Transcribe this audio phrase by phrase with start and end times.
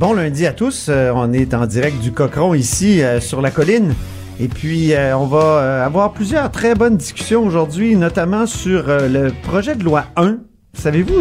[0.00, 0.86] Bon lundi à tous.
[0.88, 3.92] Euh, on est en direct du Cochon ici euh, sur la colline.
[4.40, 9.76] Et puis, euh, on va avoir plusieurs très bonnes discussions aujourd'hui, notamment sur le projet
[9.76, 10.38] de loi 1.
[10.72, 11.20] Savez-vous,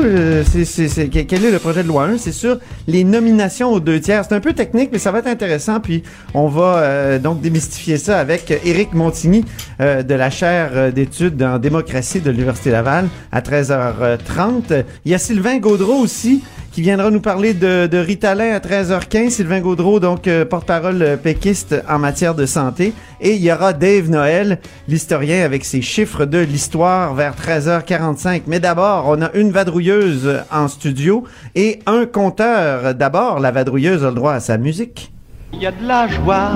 [1.11, 2.19] quel est le projet de loi 1?
[2.19, 4.23] C'est sur les nominations aux deux tiers.
[4.23, 5.81] C'est un peu technique, mais ça va être intéressant.
[5.81, 6.03] Puis,
[6.33, 9.43] on va donc démystifier ça avec Éric Montigny
[9.79, 14.85] de la chaire d'études en démocratie de l'Université Laval à 13h30.
[15.03, 19.29] Il y a Sylvain Gaudreau aussi qui viendra nous parler de, Ritalin à 13h15.
[19.29, 22.93] Sylvain Gaudreau, donc euh, porte-parole euh, péquiste en matière de santé.
[23.21, 28.43] Et il y aura Dave Noël, l'historien avec ses chiffres de l'histoire vers 13h45.
[28.47, 31.23] Mais d'abord, on a une vadrouilleuse en studio
[31.55, 32.93] et un compteur.
[32.95, 35.11] D'abord, la vadrouilleuse a le droit à sa musique.
[35.53, 36.51] Il y a de la joie.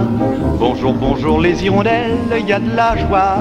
[0.60, 2.18] Bonjour, bonjour les hirondelles.
[2.40, 3.38] Il y a de la joie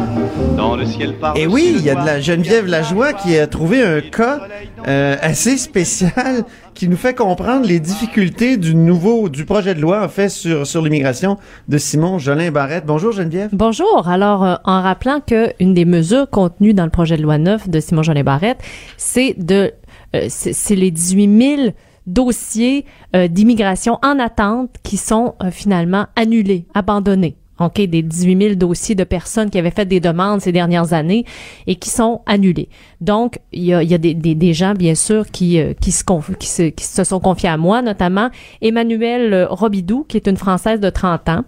[0.57, 3.47] dans le ciel par Et oui, il y a de la Geneviève Lajoie qui a
[3.47, 4.41] trouvé un cas
[4.89, 10.03] euh, assez spécial qui nous fait comprendre les difficultés du nouveau du projet de loi
[10.03, 12.87] en fait sur sur l'immigration de Simon Jolin Barrette.
[12.87, 13.51] Bonjour Geneviève.
[13.53, 14.09] Bonjour.
[14.09, 17.69] Alors, euh, en rappelant que une des mesures contenues dans le projet de loi 9
[17.69, 18.59] de Simon Jolin Barrette,
[18.97, 19.73] c'est de,
[20.17, 21.73] euh, c'est c'est les 18 000
[22.07, 27.37] dossiers euh, d'immigration en attente qui sont euh, finalement annulés, abandonnés.
[27.67, 31.25] OK, des 18 000 dossiers de personnes qui avaient fait des demandes ces dernières années
[31.67, 32.69] et qui sont annulés.
[33.01, 35.75] Donc, il y a, il y a des, des, des gens, bien sûr, qui, euh,
[35.81, 36.05] qui, se
[36.39, 40.37] qui, se, qui se sont confiés à moi, notamment Emmanuelle euh, Robidou, qui est une
[40.37, 41.45] Française de 30 ans,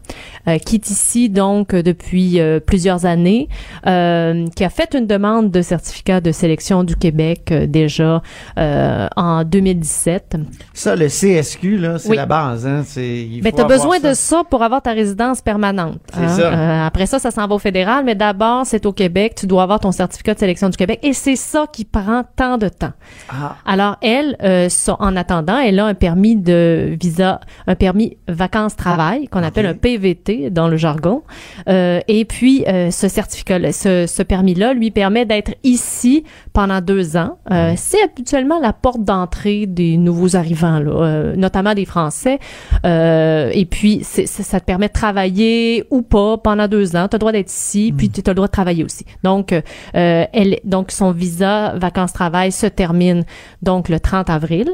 [0.48, 3.48] euh, qui est ici donc depuis euh, plusieurs années,
[3.86, 8.22] euh, qui a fait une demande de certificat de sélection du Québec déjà
[8.56, 10.36] en 2017.
[10.72, 12.16] Ça le CSQ là, c'est Oui.
[12.16, 14.08] la base hein, c'est il Mais tu as besoin ça.
[14.10, 16.03] de ça pour avoir ta résidence permanente.
[16.12, 16.52] C'est ça.
[16.52, 19.34] Euh, après ça, ça s'en va au fédéral, mais d'abord, c'est au Québec.
[19.36, 22.58] Tu dois avoir ton certificat de sélection du Québec et c'est ça qui prend tant
[22.58, 22.92] de temps.
[23.28, 23.56] Ah.
[23.66, 29.42] Alors, elle, euh, en attendant, elle a un permis de visa, un permis vacances-travail qu'on
[29.42, 31.22] appelle un PVT dans le jargon.
[31.68, 37.16] Euh, et puis, euh, ce certificat, ce, ce permis-là lui permet d'être ici pendant deux
[37.16, 37.38] ans.
[37.50, 42.38] Euh, C'est habituellement la porte d'entrée des nouveaux arrivants, là, euh, notamment des Français.
[42.86, 47.08] Euh, et puis, ça te permet de travailler ou pas pendant deux ans.
[47.08, 49.04] Tu as le droit d'être ici, puis tu as le droit de travailler aussi.
[49.22, 49.60] Donc, euh,
[49.92, 53.24] elle, donc son visa vacances-travail se termine
[53.62, 54.70] donc le 30 avril.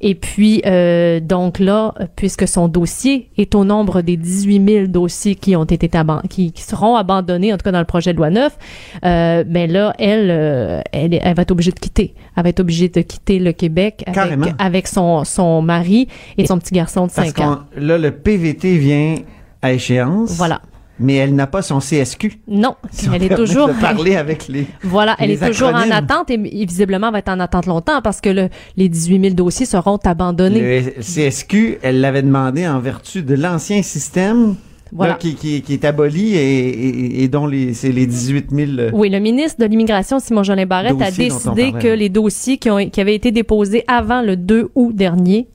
[0.00, 5.34] Et puis, euh, donc là, puisque son dossier est au nombre des 18 000 dossiers
[5.34, 5.88] qui ont été
[6.28, 8.56] qui, qui seront abandonnés, en tout cas dans le projet de loi 9,
[9.04, 12.14] euh, ben là, elle, euh, elle, va être obligée de quitter.
[12.36, 16.08] Elle va être obligée de quitter le Québec avec, avec son, son mari
[16.38, 17.60] et son petit garçon de Parce 5 ans.
[17.76, 19.16] là le PVT vient
[19.64, 20.32] à échéance.
[20.36, 20.60] Voilà.
[21.00, 22.38] Mais elle n'a pas son CSQ.
[22.46, 23.66] Non, Si elle est toujours...
[23.66, 27.30] de parler avec les Voilà, elle est toujours en attente et, et visiblement va être
[27.30, 30.82] en attente longtemps parce que le, les 18 000 dossiers seront abandonnés.
[30.96, 34.54] Le CSQ, elle l'avait demandé en vertu de l'ancien système
[34.92, 35.14] Voilà.
[35.14, 38.70] là, qui, qui, qui est aboli et, et, et dont les, c'est les 18 000.
[38.78, 42.70] euh, Oui, le ministre de l'Immigration, Simon Jolin Barrette, a décidé que les dossiers qui,
[42.70, 45.48] ont, qui avaient été déposés avant le 2 août dernier,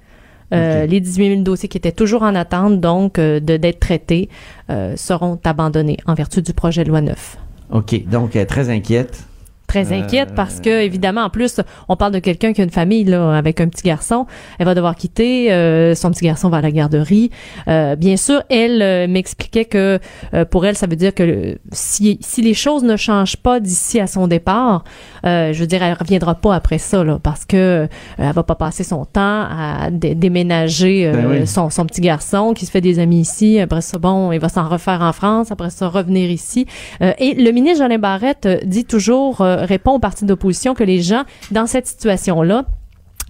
[0.54, 4.30] euh, les 18 000 dossiers qui étaient toujours en attente, donc, euh, de, d'être traités,
[4.70, 7.38] euh, seront abandonnés en vertu du projet de loi 9.
[7.72, 9.29] OK, donc très inquiète.
[9.70, 12.70] Très Euh, inquiète parce que, évidemment, en plus, on parle de quelqu'un qui a une
[12.72, 14.26] famille, là, avec un petit garçon.
[14.58, 17.30] Elle va devoir quitter, euh, son petit garçon va à la garderie.
[17.68, 20.00] Euh, bien sûr, elle euh, m'expliquait que
[20.34, 24.00] euh, pour elle, ça veut dire que si, si les choses ne changent pas d'ici
[24.00, 24.84] à son départ,
[25.26, 27.88] euh, je veux dire, elle reviendra pas après ça, là, parce que
[28.18, 31.48] elle va pas passer son temps à dé- déménager euh, Ben oui.
[31.48, 33.60] son, son petit garçon qui se fait des amis ici.
[33.60, 35.52] Après ça, bon, il va s'en refaire en France.
[35.52, 36.66] Après ça, revenir ici.
[37.04, 41.02] Euh, et le ministre Jolin Barrette dit toujours, euh, répond aux partis d'opposition que les
[41.02, 42.66] gens, dans cette situation-là,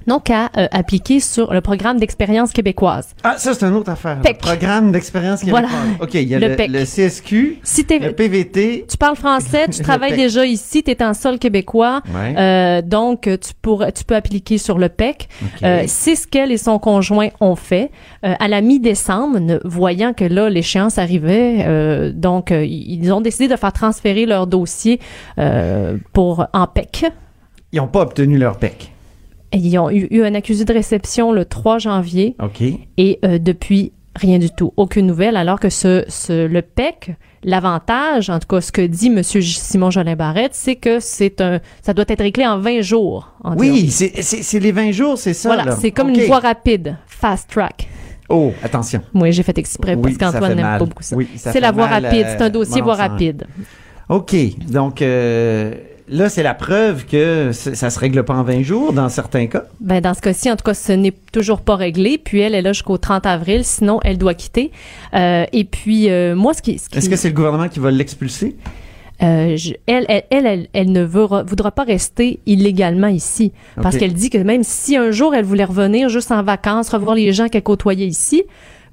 [0.10, 3.10] n'ont qu'à euh, appliquer sur le programme d'expérience québécoise.
[3.24, 4.18] Ah, ça, c'est une autre affaire.
[4.18, 4.40] Le PEC.
[4.40, 5.68] programme d'expérience Voilà.
[5.68, 5.98] québécoise.
[6.02, 6.70] OK, il y a Le le, PEC.
[6.72, 8.86] le CSQ, Si le PVT.
[8.90, 10.20] tu parles français, tu Le travailles PEC.
[10.20, 12.36] déjà ici, tu es en sol québécois, Ouais.
[12.38, 15.30] euh, donc tu, pourrais, tu peux appliquer sur le PEC.
[15.64, 17.92] Euh, c'est ce qu'elle et son conjoint ont fait.
[18.24, 24.26] À la mi-décembre, voyant que là, l'échéance arrivait, donc ils ont décidé de faire transférer
[24.26, 25.00] leur dossier
[26.14, 27.06] pour en PEC.
[27.72, 28.92] Ils n'ont pas obtenu leur PEC.
[29.54, 32.62] Ils ont eu, eu un accusé de réception le 3 janvier OK.
[32.98, 37.12] et euh, depuis Rien du tout, aucune nouvelle, alors que ce, ce le PEC,
[37.44, 39.22] l'avantage, en tout cas ce que dit M.
[39.24, 43.32] Simon Jolin Barrette, c'est que c'est un, ça doit être réglé en 20 jours.
[43.44, 45.48] En Oui, c'est les 20 jours, c'est ça.
[45.48, 45.78] voilà, là.
[45.80, 47.88] c'est comme une voie rapide, fast track.
[48.30, 49.02] Oh, attention.
[49.14, 51.16] Moi, j'ai fait exprès Oui, parce qu'Antoine n'aime pas beaucoup ça.
[51.16, 53.46] Oui, ça c'est la voie mal, rapide, euh, c'est un dossier mon voie rapide.
[54.10, 54.36] OK.
[54.68, 55.74] Donc, euh,
[56.10, 59.64] là, c'est la preuve que ça se règle pas en 20 jours dans certains cas.
[59.80, 62.18] Ben, dans ce cas-ci, en tout cas, ce n'est toujours pas réglé.
[62.18, 64.72] Puis elle est là jusqu'au 30 avril, sinon elle doit quitter.
[65.14, 67.92] Euh, et puis euh, moi, ce qui, qui Est-ce que c'est le gouvernement qui va
[67.92, 68.56] l'expulser?
[69.22, 73.52] Euh, je- elle, elle, elle, ne veut- voudra pas rester illégalement ici.
[73.82, 77.16] Parce qu'elle dit que même si un jour elle voulait revenir juste en vacances, revoir
[77.16, 78.44] les gens qu'elle côtoyait ici,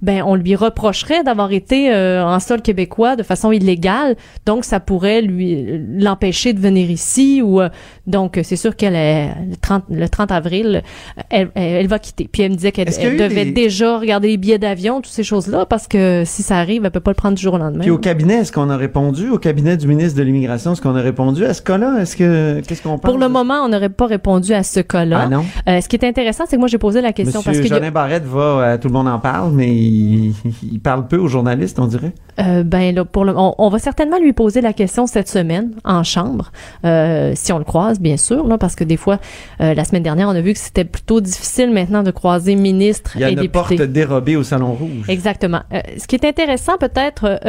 [0.02, 4.16] ben on lui reprocherait d'avoir été euh, en sol québécois de façon illégale.
[4.46, 5.66] Donc ça pourrait lui
[5.98, 7.69] l'empêcher de venir ici ou euh,
[8.06, 10.82] donc c'est sûr qu'elle est le 30 le 30 avril
[11.31, 12.28] elle, elle, elle va quitter.
[12.31, 15.66] Puis elle me disait qu'elle devait des- déjà regarder les billets d'avion, toutes ces choses-là
[15.66, 17.81] parce que si ça arrive, elle peut pas le prendre du jour au lendemain.
[17.82, 19.31] Puis au cabinet, est-ce qu'on a répondu?
[19.31, 21.99] Au cabinet du ministre de l'Immigration, est-ce qu'on a répondu à ce cas-là?
[22.00, 22.99] Est-ce que, qu'est-ce qu'on?
[22.99, 25.22] Pour le de- moment, on n'aurait pas répondu à ce cas-là.
[25.25, 25.44] Ah non?
[25.69, 28.25] Euh, ce qui est intéressant, c'est que moi, j'ai posé la question parce que Barrette
[28.25, 30.35] va, euh, tout le monde en parle, mais il,
[30.73, 32.12] il parle peu aux journalistes, on dirait?
[32.38, 35.71] euh, ben là, pour le, on, on va certainement lui poser la question cette semaine
[35.85, 36.53] en chambre,
[36.85, 39.19] euh, si on le croise, bien sûr, là, parce que des fois,
[39.62, 43.12] euh, la semaine dernière, on a vu que c'était plutôt difficile maintenant de croiser ministres
[43.15, 43.77] Il y a et une députés.
[43.77, 45.09] porte dérobée au Salon Rouge.
[45.09, 45.62] Exactement.
[45.73, 47.41] Euh, ce qui est intéressant peut-être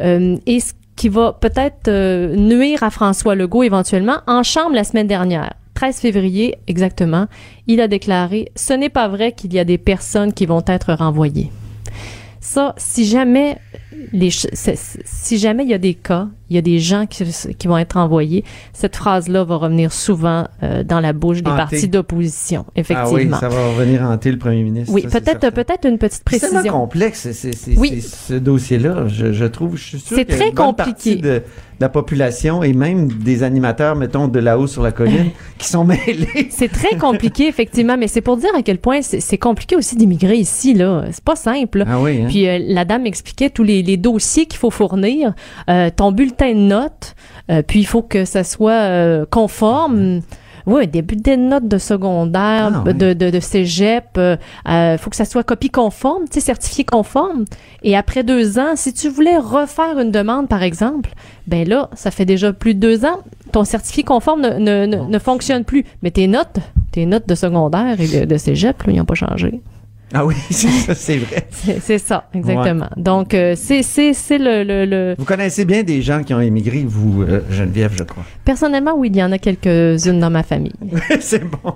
[0.00, 1.90] et ce qui va peut-être
[2.36, 7.26] nuire à François Legault éventuellement, en chambre la semaine dernière, 13 février exactement,
[7.66, 10.92] il a déclaré ce n'est pas vrai qu'il y a des personnes qui vont être
[10.92, 11.50] renvoyées.
[12.44, 13.56] Ça, si jamais
[14.12, 17.24] les si jamais il y a des cas, il y a des gens qui,
[17.56, 21.86] qui vont être envoyés, cette phrase-là va revenir souvent euh, dans la bouche des partis
[21.88, 23.38] d'opposition, Ah oui, effectivement.
[23.38, 24.92] ça va revenir hanter le premier ministre.
[24.92, 26.72] oui, peut-être peut-être une petite précision.
[26.72, 28.00] complexe, c'est- c'est- c'est- Oui.
[28.02, 29.76] ce dossier-là, je, je trouve.
[29.76, 31.16] Je suis sûr C'est très compliqué.
[31.16, 31.42] de
[31.80, 36.48] la population et même des animateurs, mettons, de là-haut sur la colline, qui sont mêlés.
[36.50, 40.36] C'est très compliqué, effectivement, mais c'est pour dire à quel point c'est compliqué aussi d'immigrer
[40.36, 41.04] ici, là.
[41.10, 41.84] C'est pas simple.
[41.86, 42.26] Ah oui, hein?
[42.28, 45.34] Puis euh, la dame expliquait tous les, les dossiers qu'il faut fournir,
[45.68, 47.14] euh, ton bulletin de notes,
[47.50, 50.20] euh, puis il faut que ça soit conforme.
[50.66, 52.94] Oui, des bulletins de notes de secondaire, Ah, oui.
[52.94, 54.36] de, de, de cégep, euh,
[54.68, 57.44] euh, faut que ça soit copie conforme, tu sais, certifié conforme.
[57.82, 61.10] Et après deux ans, si tu voulais refaire une demande, par exemple,
[61.46, 63.18] ben là, ça fait déjà plus de deux ans,
[63.50, 65.84] ton certifié conforme ne, ne, ne, ne fonctionne plus.
[66.02, 66.58] Mais tes notes,
[66.92, 69.60] tes notes de secondaire et de, de cégep, là, ils n'ont pas changé.
[70.14, 71.46] Ah oui, c'est vrai.
[71.80, 72.88] C'est ça, exactement.
[72.96, 73.80] Donc, euh, c'est
[74.38, 75.14] le, le, le...
[75.18, 78.24] Vous connaissez bien des gens qui ont émigré, vous, euh, Geneviève, je crois.
[78.44, 80.72] Personnellement, oui, il y en a quelques-unes dans ma famille.
[81.20, 81.74] c'est bon.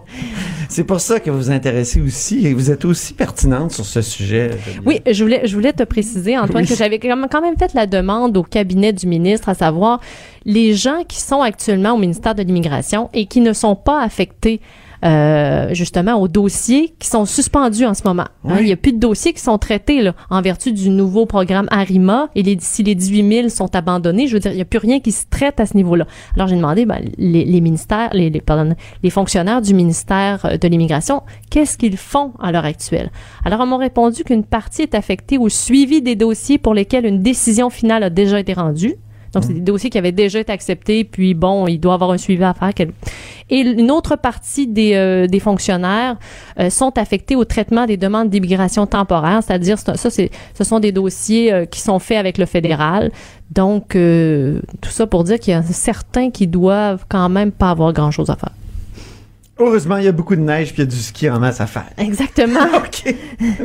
[0.69, 4.03] C'est pour ça que vous vous intéressez aussi et vous êtes aussi pertinente sur ce
[4.03, 4.50] sujet.
[4.50, 4.83] Geneviève.
[4.85, 6.69] Oui, je voulais, je voulais te préciser, Antoine, Oui.
[6.69, 10.00] que j'avais quand même fait la demande au cabinet du ministre, à savoir
[10.44, 14.61] les gens qui sont actuellement au ministère de l'Immigration et qui ne sont pas affectés
[15.05, 18.27] euh, justement aux dossiers qui sont suspendus en ce moment.
[18.45, 21.27] Hein, il n'y a plus de dossiers qui sont traités là, en vertu du nouveau
[21.27, 24.63] programme ARIMA et les, si les 18 000 sont abandonnés, je veux dire, il n'y
[24.63, 26.07] a plus rien qui se traite à ce niveau-là.
[26.35, 30.69] Alors j'ai demandé, ben, les, les ministères, les, les, pardon, les fonctionnaires du ministère de
[30.69, 33.11] l'Immigration, qu'est-ce qu'ils font à l'heure actuelle?
[33.45, 37.23] Alors, on m'a répondu qu'une partie est affectée au suivi des dossiers pour lesquels une
[37.23, 38.97] décision finale a déjà été rendue.
[39.37, 42.16] Donc, c'est des dossiers qui avaient déjà été acceptés, puis bon, il doit avoir un
[42.16, 42.73] suivi à faire.
[43.50, 46.16] Et une autre partie des, euh, des fonctionnaires
[46.59, 50.90] euh, sont affectés au traitement des demandes d'immigration temporaire, c'est-à-dire, ça, c'est, ce sont des
[50.90, 53.12] dossiers euh, qui sont faits avec le fédéral.
[53.50, 57.93] Donc, tout ça pour dire qu'il y a certains qui doivent quand même pas avoir
[57.93, 58.52] grand-chose à faire.
[59.59, 61.61] Heureusement, il y a beaucoup de neige puis il y a du ski en masse
[61.63, 61.87] à faire.
[61.97, 62.61] Exactement.
[62.77, 63.15] OK.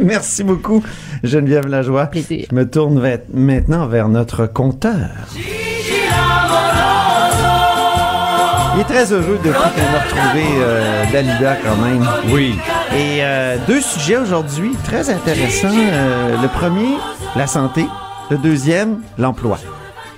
[0.01, 0.81] Merci beaucoup,
[1.23, 2.05] Geneviève Lajoie.
[2.05, 2.45] Plaisir.
[2.49, 5.09] Je me tourne vers- maintenant vers notre compteur.
[8.73, 12.07] Il est très heureux depuis qu'on a retrouvé euh, Dalida quand même.
[12.29, 12.55] Oui.
[12.95, 15.67] Et euh, deux sujets aujourd'hui très intéressants.
[15.75, 16.95] Euh, le premier,
[17.35, 17.85] la santé.
[18.29, 19.59] Le deuxième, l'emploi.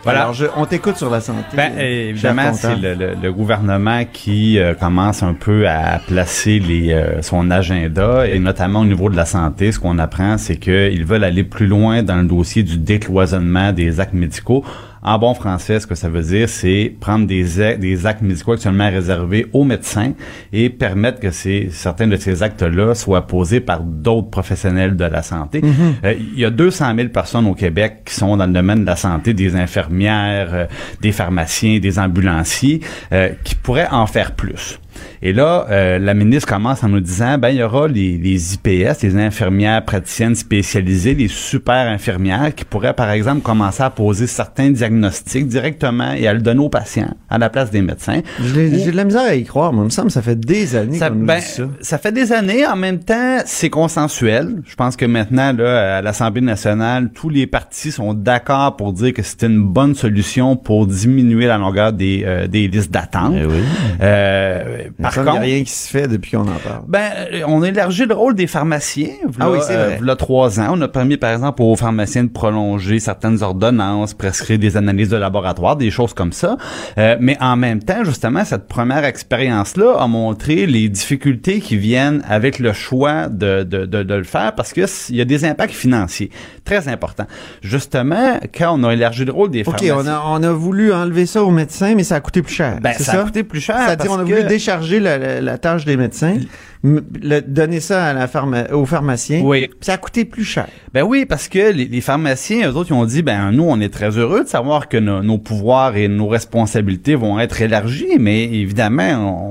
[0.04, 0.22] Voilà.
[0.24, 1.40] Alors, je- on t'écoute sur la santé.
[1.56, 2.80] Ben, euh, évidemment, c'est compteur.
[2.82, 8.28] le, le- le gouvernement qui euh, commence un peu à placer les, euh, son agenda,
[8.28, 9.72] et notamment au niveau de la santé.
[9.72, 14.00] Ce qu'on apprend, c'est qu'ils veulent aller plus loin dans le dossier du décloisonnement des
[14.00, 14.66] actes médicaux.
[15.06, 18.54] En bon français, ce que ça veut dire, c'est prendre des, a- des actes médicaux
[18.54, 20.14] actuellement réservés aux médecins
[20.54, 25.22] et permettre que ces, certains de ces actes-là soient posés par d'autres professionnels de la
[25.22, 25.62] santé.
[26.06, 28.86] Euh, Il y a 200 000 personnes au Québec qui sont dans le domaine de
[28.86, 30.66] la santé, des infirmières, euh,
[31.02, 32.80] des pharmaciens, des ambulanciers,
[33.12, 34.80] euh, qui pourraient en faire plus.
[35.22, 38.54] Et là, euh, la ministre commence en nous disant, ben il y aura les, les
[38.56, 44.28] IPS, les infirmières praticiennes spécialisées, les super infirmières qui pourraient, par exemple, commencer à poser
[44.28, 48.22] certains diagnostics directement et à le donner aux patients à la place des médecins.
[48.42, 49.84] J'ai de la misère à y croire, moi.
[49.84, 51.64] Il me semble que ça fait des années Ça, ben, dit ça.
[51.82, 52.66] ça fait des années.
[52.66, 54.62] En même temps, c'est consensuel.
[54.66, 59.14] Je pense que maintenant, là, à l'Assemblée nationale, tous les partis sont d'accord pour dire
[59.14, 63.34] que c'est une bonne solution pour diminuer la longueur des, euh, des listes d'attente.
[63.36, 63.64] Eh oui.
[64.02, 66.84] Euh, par qu'il y a contre, rien qui se fait depuis qu'on en parle.
[66.88, 69.10] ben, euh, on a élargi le rôle des pharmaciens.
[69.40, 70.00] Ah oui, c'est vrai.
[70.10, 74.60] A trois ans, on a permis, par exemple, aux pharmaciens de prolonger certaines ordonnances, prescrire
[74.60, 76.58] des analyses de laboratoire, des choses comme ça.
[76.98, 82.22] Euh, mais en même temps, justement, cette première expérience-là a montré les difficultés qui viennent
[82.28, 85.26] avec le choix de, de, de, de le faire parce que s- il y a
[85.26, 86.30] des impacts financiers
[86.66, 87.26] très importants.
[87.62, 89.96] Justement, quand on a élargi le rôle des OK, pharmaciens...
[89.98, 92.78] on a, on a voulu enlever ça aux médecins, mais ça a coûté plus cher.
[92.82, 94.48] Ben, c'est ça a coûté plus cher C'est-à-dire, on a voulu que-
[94.82, 95.00] décharger
[95.42, 96.38] la, tâche des médecins,
[96.84, 99.42] le- donner ça à la pharma- aux pharmaciens.
[99.44, 99.70] Oui.
[99.82, 100.68] Ça a coûté plus cher.
[100.94, 103.80] Ben oui, parce que les, les pharmaciens, eux autres, ils ont dit, ben nous, on
[103.80, 108.18] est très heureux de savoir que nos, nos pouvoirs et nos responsabilités vont être élargis,
[108.20, 109.04] mais évidemment,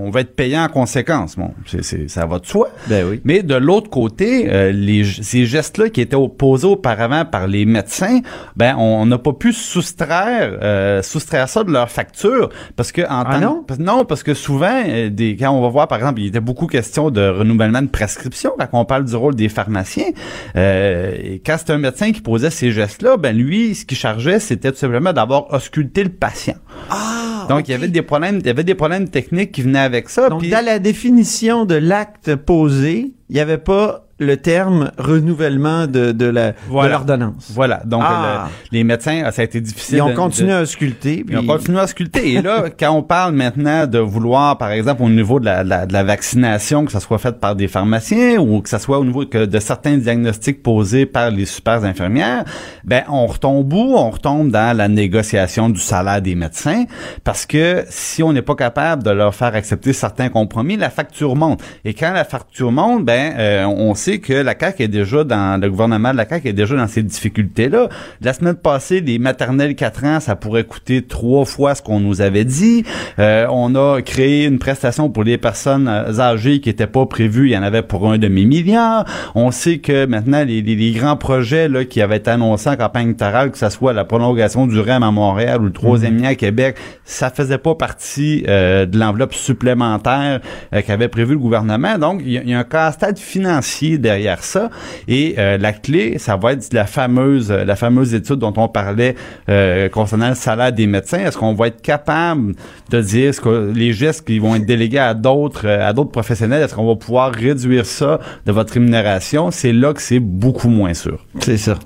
[0.03, 1.37] on, on va être payé en conséquence.
[1.37, 2.69] Bon, c'est, ça va de soi.
[2.89, 3.21] Ben oui.
[3.25, 8.21] Mais de l'autre côté, euh, les, ces gestes-là qui étaient posés auparavant par les médecins,
[8.57, 13.25] ben on n'a pas pu soustraire euh, soustraire ça de leur facture parce que en
[13.27, 13.65] Ah tant- non?
[13.79, 16.67] non parce que souvent euh, des quand on va voir par exemple il était beaucoup
[16.67, 18.53] question de renouvellement de prescription.
[18.59, 20.11] Quand on parle du rôle des pharmaciens
[20.57, 24.39] euh, et quand c'est un médecin qui posait ces gestes-là ben lui ce qu'il chargeait
[24.39, 26.57] c'était tout simplement d'avoir ausculté le patient.
[26.91, 29.79] Ah, donc il y avait des problèmes il y avait des problèmes techniques qui venaient
[29.79, 34.93] avec ça Donc, dans la définition de l'acte posé, il n'y avait pas le terme
[34.99, 37.51] renouvellement de, de la- de l'ordonnance.
[37.55, 37.83] Voilà.
[37.85, 38.49] Donc, Ah.
[38.71, 39.97] le- les médecins, ça a été difficile.
[39.99, 41.25] Ils ont continué de- à sculpter.
[41.29, 42.35] Ils ont continué à sculpter.
[42.35, 45.69] Et là, quand on parle maintenant de vouloir, par exemple, au niveau de la, de
[45.69, 48.99] la, de la vaccination, que ça soit fait par des pharmaciens ou que ça soit
[48.99, 52.45] au niveau que de certains diagnostics posés par les super infirmières,
[52.85, 53.95] ben on retombe où?
[53.97, 56.85] On retombe dans la négociation du salaire des médecins
[57.25, 61.35] parce que si on n'est pas capable de leur faire accepter certains compromis, la facture
[61.35, 61.61] monte.
[61.85, 65.61] Et quand la facture monte, ben euh, on sait que la CAQ est déjà dans
[65.61, 67.89] le gouvernement de la CAQ est déjà dans ces difficultés-là.
[68.21, 72.21] La semaine passée, les maternelles 4 ans, ça pourrait coûter trois fois ce qu'on nous
[72.21, 72.85] avait dit.
[73.19, 77.49] Euh, on a créé une prestation pour les personnes euh, âgées qui n'était pas prévue.
[77.49, 79.05] Il y en avait pour un demi-milliard.
[79.35, 82.77] On sait que maintenant, les, les- les grands projets là, qui avaient été annoncés en
[82.77, 86.29] campagne électorale, que ce soit la prolongation du REM à Montréal ou le troisième lien
[86.31, 90.41] à Québec, ça faisait pas partie euh, de l'enveloppe supplémentaire
[90.75, 91.99] euh, qu'avait prévu le gouvernement.
[91.99, 94.71] Donc, il y, y a un casse-tête financier derrière ça.
[95.09, 99.15] Et euh, la clé, ça va être la fameuse, la fameuse étude dont on parlait
[99.49, 101.19] euh, concernant le salaire des médecins.
[101.19, 102.55] Est-ce qu'on va être capable
[102.91, 106.63] de dire que les gestes qui vont être délégués à d'autres, euh, à d'autres professionnels,
[106.63, 109.51] est-ce qu'on va pouvoir réduire ça de votre rémunération?
[109.51, 111.25] C'est là que c'est beaucoup moins sûr.
[111.41, 111.79] C'est ça.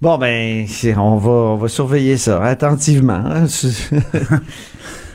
[0.00, 0.66] Bon, ben,
[0.96, 3.22] on va, on va surveiller ça attentivement.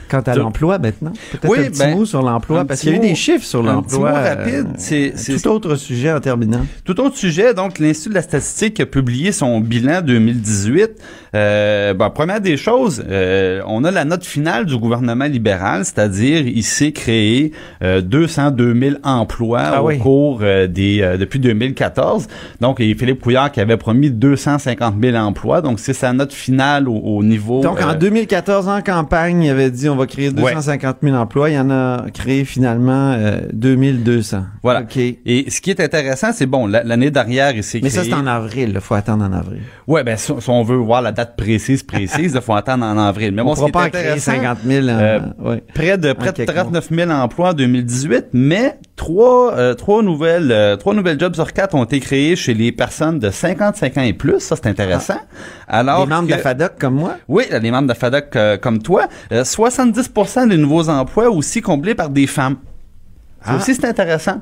[0.09, 2.93] Quant à l'emploi maintenant, peut-être Oui, un petit ben, mot sur l'emploi, parce qu'il y
[2.93, 4.11] a eu des chiffres sur un l'emploi.
[4.11, 6.65] petit mot rapide, euh, c'est- tout autre sujet en terminant.
[6.83, 10.91] Tout autre sujet, donc l'Institut de la statistique a publié son bilan 2018.
[11.35, 16.45] Euh, bon, première des choses, euh, on a la note finale du gouvernement libéral, c'est-à-dire
[16.47, 17.51] il s'est créé
[17.83, 19.97] euh, 202 000 emplois Ah au oui.
[19.99, 22.27] cours euh, des euh, depuis 2014.
[22.61, 26.87] Donc et Philippe Couillard qui avait promis 250 000 emplois, donc c'est sa note finale
[26.87, 27.61] au, au niveau.
[27.61, 31.49] Donc, en euh, 2014, en campagne, il avait dit on va créer 250 000 emplois.
[31.49, 34.43] Il y en a créé finalement euh, 2200.
[34.63, 34.81] Voilà.
[34.81, 34.97] OK.
[34.97, 38.03] Et ce qui est intéressant, c'est bon, la- l'année dernière, il s'est Mais créé.
[38.03, 38.71] ça, c'est en avril.
[38.75, 39.61] Il faut attendre en avril.
[39.87, 43.31] Ouais, ben si, on veut voir la date précise, précise, il faut attendre en avril.
[43.33, 44.85] Mais On bon, ne ce qui pourra est pas créer intéressant, 50 000.
[44.87, 45.63] en- euh, ouais.
[45.73, 50.51] près de près de quelques 39 000 emplois en 2018, mais trois euh, trois nouvelles
[50.51, 54.01] euh, trois nouvelles jobs sur quatre ont été créés chez les personnes de 55 ans
[54.01, 54.39] et plus.
[54.39, 55.19] Ça c'est intéressant.
[55.67, 57.15] Alors Les membres que- de FADOC comme moi?
[57.27, 59.43] oui, les membres de FADOC euh, comme toi, euh,
[59.93, 62.57] 70% des nouveaux emplois aussi comblés par des femmes.
[63.43, 63.55] Ça Ah.
[63.57, 64.41] aussi, c'est intéressant.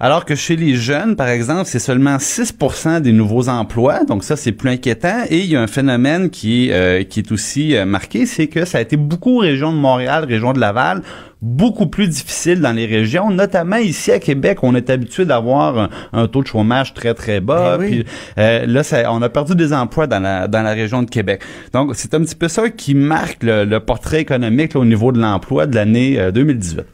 [0.00, 4.36] Alors que chez les jeunes, par exemple, c'est seulement 6% des nouveaux emplois, donc ça,
[4.36, 5.22] c'est plus inquiétant.
[5.30, 8.48] Et il y a un phénomène qui, est, euh, qui est aussi euh, marqué, c'est
[8.48, 11.02] que ça a été beaucoup région de Montréal, région de Laval,
[11.44, 15.90] beaucoup plus difficile dans les régions, notamment ici à Québec, on est habitué d'avoir un,
[16.12, 17.76] un taux de chômage très très bas.
[17.76, 17.90] Ben oui.
[17.90, 18.06] puis,
[18.38, 21.42] euh, là, ça, on a perdu des emplois dans la dans la région de Québec.
[21.72, 25.12] Donc, c'est un petit peu ça qui marque le, le portrait économique là, au niveau
[25.12, 26.84] de l'emploi de l'année euh, 2018.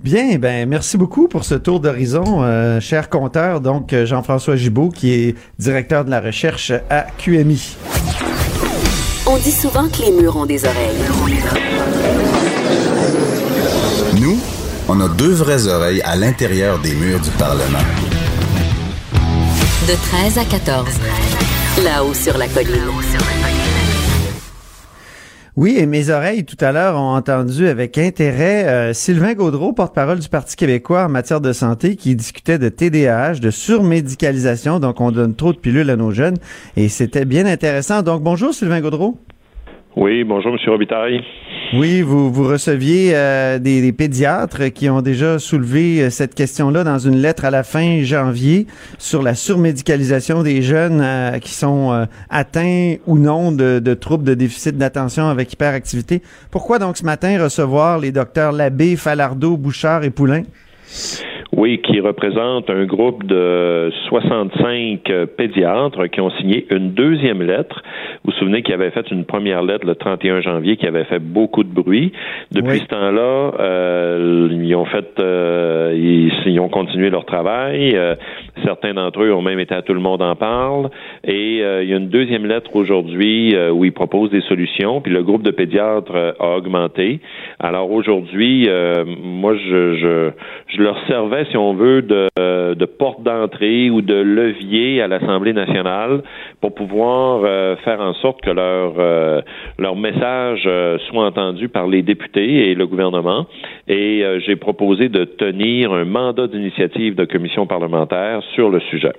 [0.00, 3.60] Bien, ben merci beaucoup pour ce tour d'horizon, euh, cher compteur.
[3.60, 7.76] Donc, euh, Jean-François Gibault, qui est directeur de la recherche à QMI.
[9.26, 10.96] On dit souvent que les murs ont des oreilles.
[14.20, 14.38] Nous,
[14.88, 17.78] on on a deux vraies oreilles à l'intérieur des murs du Parlement.
[19.86, 20.88] De 13 à 14.
[21.84, 23.57] Là-haut sur la colline.
[25.60, 30.20] Oui, et mes oreilles tout à l'heure ont entendu avec intérêt euh, Sylvain Gaudreau, porte-parole
[30.20, 35.10] du Parti québécois en matière de santé, qui discutait de TDAH, de surmédicalisation, donc on
[35.10, 36.36] donne trop de pilules à nos jeunes,
[36.76, 38.02] et c'était bien intéressant.
[38.02, 39.18] Donc bonjour Sylvain Gaudreau.
[40.00, 40.58] Oui, bonjour M.
[40.68, 41.24] Robitaille.
[41.72, 47.16] Oui, vous, receviez euh, des, pédiatres qui ont déjà soulevé euh, cette question-là dans une
[47.16, 53.18] lettre à la fin janvier sur la surmédicalisation des jeunes euh, qui sont atteints ou
[53.18, 56.22] non de, de troubles de déficit d'attention avec hyperactivité.
[56.52, 60.44] Pourquoi donc ce matin recevoir les docteurs Labbé, Falardeau, Bouchard et Poulain?
[61.58, 67.82] Oui, qui représente un groupe de 65 pédiatres qui ont signé une deuxième lettre.
[68.22, 71.18] Vous vous souvenez qu'ils avaient fait une première lettre le 31 janvier qui avait fait
[71.18, 72.12] beaucoup de bruit.
[72.52, 72.78] Depuis Oui.
[72.78, 77.96] ce temps-là, euh, ils ont fait, euh, ils, ils ont continué leur travail.
[77.96, 78.14] Euh,
[78.64, 80.90] certains d'entre eux ont même été à tout le monde en parle.
[81.24, 85.00] Et euh, il y a une deuxième lettre aujourd'hui euh, où ils proposent des solutions.
[85.00, 87.20] Puis le groupe de pédiatres euh, a augmenté.
[87.58, 90.30] Alors aujourd'hui, euh, moi, je, je,
[90.68, 92.28] je leur servais, si on veut, de,
[92.74, 96.22] de porte d'entrée ou de levier à l'Assemblée nationale
[96.60, 97.42] pour pouvoir
[97.84, 98.94] faire en sorte que leur,
[99.78, 100.68] leur message
[101.08, 103.46] soit entendu par les députés et le gouvernement.
[103.88, 109.12] Et j'ai proposé de tenir un mandat d'initiative de commission parlementaire sur le sujet.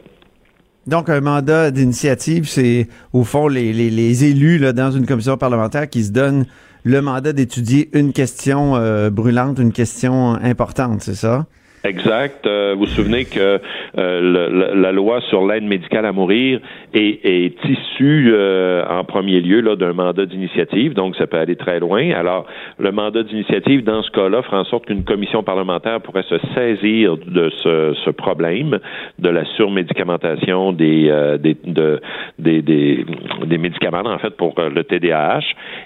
[0.88, 5.38] Donc, un mandat d'initiative, c'est au fond les, les, les élus là, dans une commission
[5.38, 6.46] parlementaire qui se donnent
[6.84, 11.46] le mandat d'étudier une question euh, brûlante, une question importante, c'est ça?
[11.84, 12.46] Exact.
[12.46, 13.60] Euh, vous vous souvenez que euh,
[13.96, 16.60] le- la, la loi sur l'aide médicale à mourir
[16.94, 21.56] est, est issue euh, en premier lieu là d'un mandat d'initiative, donc ça peut aller
[21.56, 22.12] très loin.
[22.12, 22.46] Alors,
[22.78, 27.18] le mandat d'initiative dans ce cas-là fera en sorte qu'une commission parlementaire pourrait se saisir
[27.18, 28.80] de ce, ce problème
[29.20, 32.00] de la surmédicamentation des euh, des, de-
[32.38, 33.06] des, des
[33.46, 35.42] des médicaments en fait pour euh, le TDAH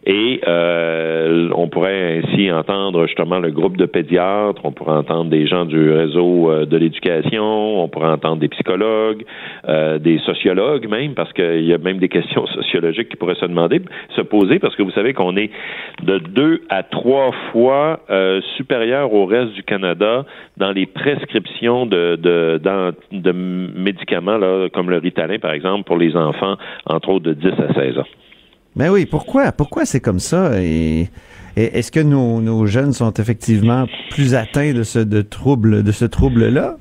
[0.05, 5.47] et euh, on pourrait ainsi entendre justement le groupe de pédiatres, on pourrait entendre des
[5.47, 9.23] gens du réseau euh, de l'éducation, on pourrait entendre des psychologues,
[9.67, 13.45] euh, des sociologues même, parce qu'il y a même des questions sociologiques qui pourraient se
[13.45, 13.81] demander,
[14.15, 15.49] se poser, parce que vous savez qu'on est
[16.03, 20.25] de deux à trois fois euh, supérieur au reste du Canada
[20.57, 22.59] dans les prescriptions de,
[23.75, 27.73] médicaments là, comme le Ritalin, par exemple, pour les enfants, entre autres de 10 à
[27.73, 28.07] 16 ans.
[28.75, 29.51] Ben oui, pourquoi?
[29.51, 30.61] Pourquoi c'est comme ça?
[30.61, 31.07] Et,
[31.55, 36.77] est-ce que nos, jeunes sont effectivement plus atteints de ce trouble, de ce trouble-là?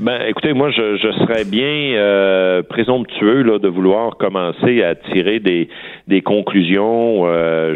[0.00, 5.40] Ben, écoutez, moi, je, je serais bien euh, présomptueux là, de vouloir commencer à tirer
[5.40, 5.68] des,
[6.06, 7.26] des conclusions.
[7.26, 7.74] Euh,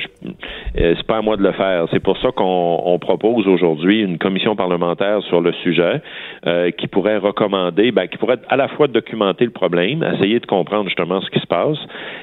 [0.79, 1.87] euh, c'est pas à moi de le faire.
[1.91, 6.01] C'est pour ça qu'on on propose aujourd'hui une commission parlementaire sur le sujet
[6.47, 10.47] euh, qui pourrait recommander, ben, qui pourrait à la fois documenter le problème, essayer de
[10.47, 11.79] comprendre justement ce qui se passe,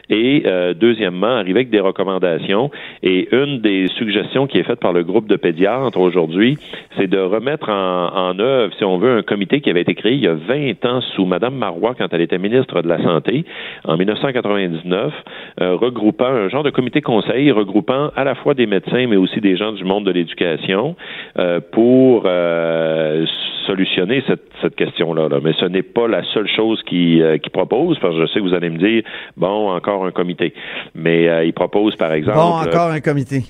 [0.10, 2.72] et euh, deuxièmement, arriver avec des recommandations.
[3.04, 6.58] Et une des suggestions qui est faite par le groupe de pédiatres aujourd'hui,
[6.98, 10.14] c'est de remettre en, en œuvre, si on veut, un comité qui avait été créé
[10.14, 13.46] il y a 20 ans sous Mme Marois quand elle était ministre de la Santé
[13.86, 15.14] en 1999,
[15.62, 19.40] euh, regroupant un genre de comité conseil regroupant à la fois des médecins mais aussi
[19.42, 20.96] des gens du monde de l'éducation
[21.38, 23.26] euh, pour euh,
[23.70, 25.30] solutionner cette, cette question-là.
[25.30, 25.40] là.
[25.44, 28.40] Mais ce n'est pas la seule chose qu'il euh, qu'il propose, parce que je sais
[28.40, 29.04] que vous allez me dire,
[29.38, 30.54] bon, encore un comité.
[30.96, 32.38] Mais euh, il propose, par exemple...
[32.38, 33.44] Bon, encore un comité.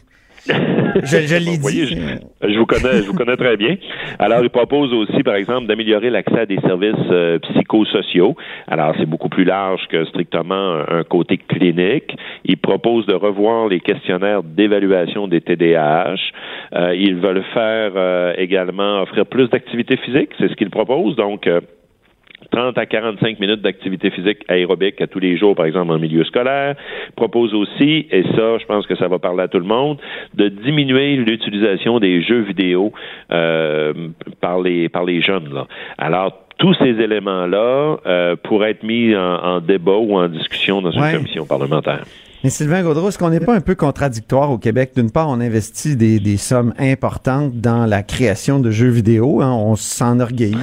[0.47, 2.01] Je, je l'ai voyez, dit.
[2.41, 3.75] je, je vous connais, je vous connais très bien.
[4.17, 8.35] Alors, il propose aussi, par exemple, d'améliorer l'accès à des services euh, psychosociaux.
[8.67, 10.55] Alors, c'est beaucoup plus large que strictement
[10.89, 12.15] un, un côté clinique.
[12.45, 16.15] Il propose de revoir les questionnaires d'évaluation des TDAH.
[16.75, 21.15] Euh, ils veulent faire euh, également offrir plus d'activité physique, c'est ce qu'ils proposent.
[21.15, 21.61] Donc, euh,
[22.51, 26.23] 30 à 45 minutes d'activité physique aérobique à tous les jours, par exemple en milieu
[26.23, 26.75] scolaire.
[27.15, 29.97] Propose aussi, et ça, je pense que ça va parler à tout le monde,
[30.33, 32.91] de diminuer l'utilisation des jeux vidéo
[33.31, 33.93] euh,
[34.41, 35.53] par les par les jeunes.
[35.53, 35.67] Là.
[35.97, 40.89] Alors tous ces éléments-là euh, pourraient être mis en, en, débat ou en discussion dans
[40.89, 41.11] Ouais.
[41.11, 42.03] une commission parlementaire.
[42.43, 44.91] Mais Sylvain Gaudreau, est-ce qu'on n'est pas un peu contradictoire au Québec?
[44.95, 49.41] D'une part, on investit des, des sommes importantes dans la création de jeux vidéo.
[49.41, 49.51] hein.
[49.53, 50.55] on s'enorgueillit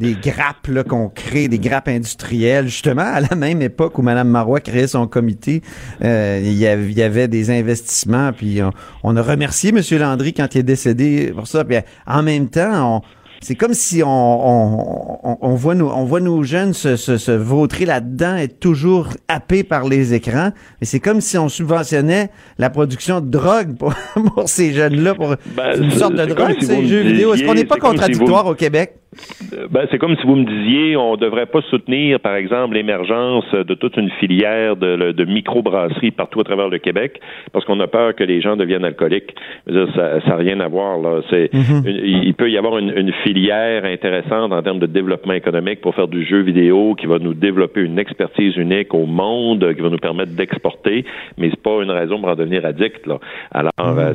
[0.00, 2.66] des grappes là, qu'on crée, des grappes industrielles.
[2.66, 5.62] Justement, à la même époque où Mme Marois créait son comité,
[6.02, 8.32] euh, il, y avait, il y avait des investissements.
[8.32, 8.70] Puis on,
[9.02, 9.80] on a remercié M.
[9.98, 11.64] Landry quand il est décédé pour ça.
[11.64, 11.76] Puis
[12.06, 13.02] en même temps, on
[13.40, 17.18] c'est comme si on, on, on, on voit nos, on voit nos jeunes se, se,
[17.18, 20.50] se vautrer là-dedans, être toujours happés par les écrans.
[20.80, 23.92] Et c'est comme si on subventionnait la production de drogue pour,
[24.34, 27.34] pour ces jeunes-là, pour Ben, une sorte de drogue, ces jeux vidéo.
[27.34, 28.94] Est-ce qu'on n'est pas si contradictoire vous- au Québec?
[29.52, 32.74] Euh, Ben, c'est comme si vous me disiez, on ne devrait pas soutenir, par exemple,
[32.74, 37.20] l'émergence de toute une filière de, de microbrasseries partout à travers le Québec,
[37.52, 39.34] parce qu'on a peur que les gens deviennent alcooliques.
[39.68, 40.98] Dire, ça n'a rien à voir.
[40.98, 41.20] Là.
[41.30, 41.82] C'est, Mhm.
[41.86, 45.94] une- il peut y avoir une, une filière intéressante en termes de développement économique pour
[45.94, 49.88] faire du jeu vidéo qui va nous développer une expertise unique au monde, qui va
[49.90, 51.04] nous permettre d'exporter,
[51.38, 53.06] mais c'est pas une raison pour en devenir addict.
[53.06, 53.18] Là.
[53.52, 53.72] Alors,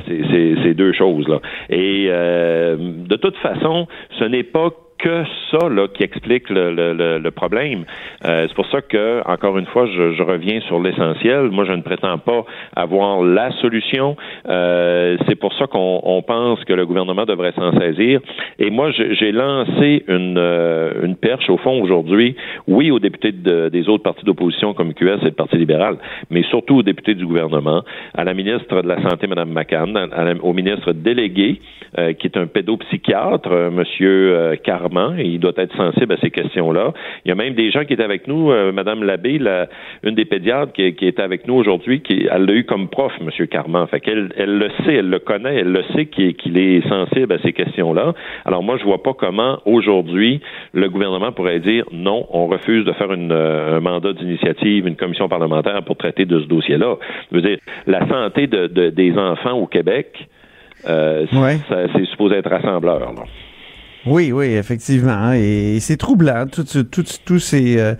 [0.07, 1.27] c'est, c'est, c'est deux choses.
[1.27, 1.39] Là.
[1.69, 7.17] Et euh, de toute façon, ce n'est pas que ça là, qui explique le, le,
[7.19, 7.85] le, problème.
[8.25, 11.49] Euh, c'est pour ça que, encore une fois, je, je reviens sur l'essentiel.
[11.51, 12.43] Moi, je ne prétends pas
[12.75, 14.15] avoir la solution.
[14.47, 18.19] Euh, c'est pour ça qu'on on pense que le gouvernement devrait s'en saisir.
[18.59, 22.35] Et moi, j'ai lancé une, euh, une perche, au fond, aujourd'hui,
[22.67, 25.95] oui, aux députés de- des autres partis d'opposition comme QS et le Parti libéral,
[26.29, 27.83] mais surtout aux députés du gouvernement,
[28.15, 31.61] à la ministre de la Santé, Mme McCann, à la- au ministre délégué,
[31.97, 34.55] euh, qui est un pédopsychiatre, euh, Monsieur euh,
[35.17, 36.93] Et il doit être sensible à ces questions-là.
[37.25, 39.67] Il y a même des gens qui étaient avec nous, euh, Mme Labbé, la,
[40.03, 43.11] une des pédiatres qui, qui est avec nous aujourd'hui, qui elle l'a eu comme prof,
[43.21, 43.85] Monsieur Carman.
[43.87, 46.87] Fait qu'elle elle le sait, elle le connaît, elle le sait qu'il est, qu'il est
[46.87, 48.13] sensible à ces questions-là.
[48.45, 50.41] Alors moi, je vois pas comment aujourd'hui
[50.73, 54.95] le gouvernement pourrait dire non, on refuse de faire une, euh, un mandat d'initiative, une
[54.95, 56.95] commission parlementaire pour traiter de ce dossier-là.
[57.31, 60.27] Je veux dire, la santé de, de- des enfants au Québec,
[60.87, 61.57] euh, Ouais.
[61.69, 62.99] ça- c'est supposé être rassembleur.
[62.99, 63.23] Là.
[64.05, 65.33] Oui, oui, effectivement.
[65.33, 67.95] Et c'est troublant, tout, ce- tout- tous ces, euh,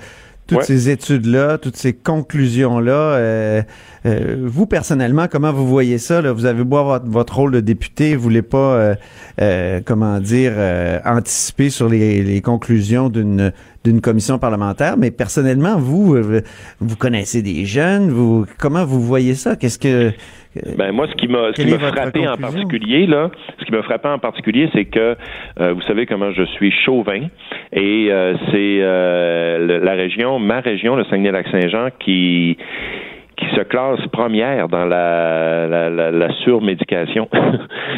[0.47, 0.63] toutes Ouais.
[0.63, 2.91] ces études-là, toutes ces conclusions-là.
[2.93, 3.61] Euh,
[4.05, 6.21] euh, vous, personnellement, comment vous voyez ça?
[6.21, 6.31] Là?
[6.31, 8.95] Vous avez beau avoir votre rôle de député, vous voulez pas, euh,
[9.41, 13.51] euh, comment dire, euh, anticiper sur les, les conclusions d'une
[13.85, 16.41] d'une commission parlementaire, mais personnellement, vous, euh,
[16.81, 19.55] vous connaissez des jeunes, vous, comment vous voyez ça?
[19.55, 20.11] Qu'est-ce que...
[20.77, 23.83] Ben moi, ce qui m'a ce qui m'a frappé en particulier là, ce qui m'a
[23.83, 25.15] frappé en particulier, c'est que
[25.59, 27.27] euh, vous savez comment je suis chauvin
[27.71, 32.57] et euh, c'est euh, la région, ma région, le Saguenay-Lac-Saint-Jean, qui
[33.39, 37.27] qui se classe première dans la, la, la, la surmédication.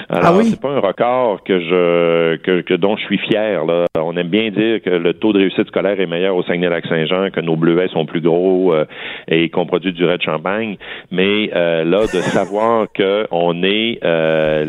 [0.10, 0.46] Alors, Ah oui?
[0.46, 3.66] c'est pas un record que je que, que dont je suis fier.
[3.66, 3.86] Là.
[4.00, 7.40] On aime bien dire que le taux de réussite scolaire est meilleur au Saguenay-Lac-Saint-Jean, que
[7.42, 8.86] nos bleuets sont plus gros euh,
[9.28, 10.78] et qu'on produit du de champagne.
[11.12, 14.64] Mais euh, là, de savoir que on est euh,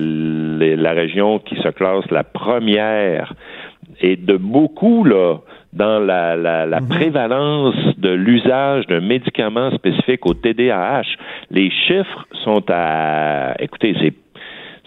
[0.58, 3.34] les- la région qui se classe la première
[4.00, 5.36] et de beaucoup là
[5.72, 11.02] dans la, la, la prévalence de l'usage d'un médicament spécifique au TDAH.
[11.50, 14.12] Les chiffres sont à écoutez, c'est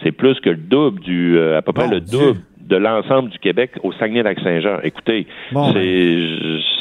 [0.02, 2.18] c'est plus que le double du euh, à peu près le Dieu.
[2.18, 4.78] double de l'ensemble du Québec au Saguenay-Lac-Saint-Jean.
[4.82, 6.18] Écoutez, Bon, c'est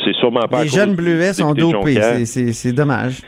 [0.04, 2.04] c'est sûrement pas Les jeunes bleuets sont dopés, Jonquière.
[2.16, 3.22] c'est- c'est c'est dommage.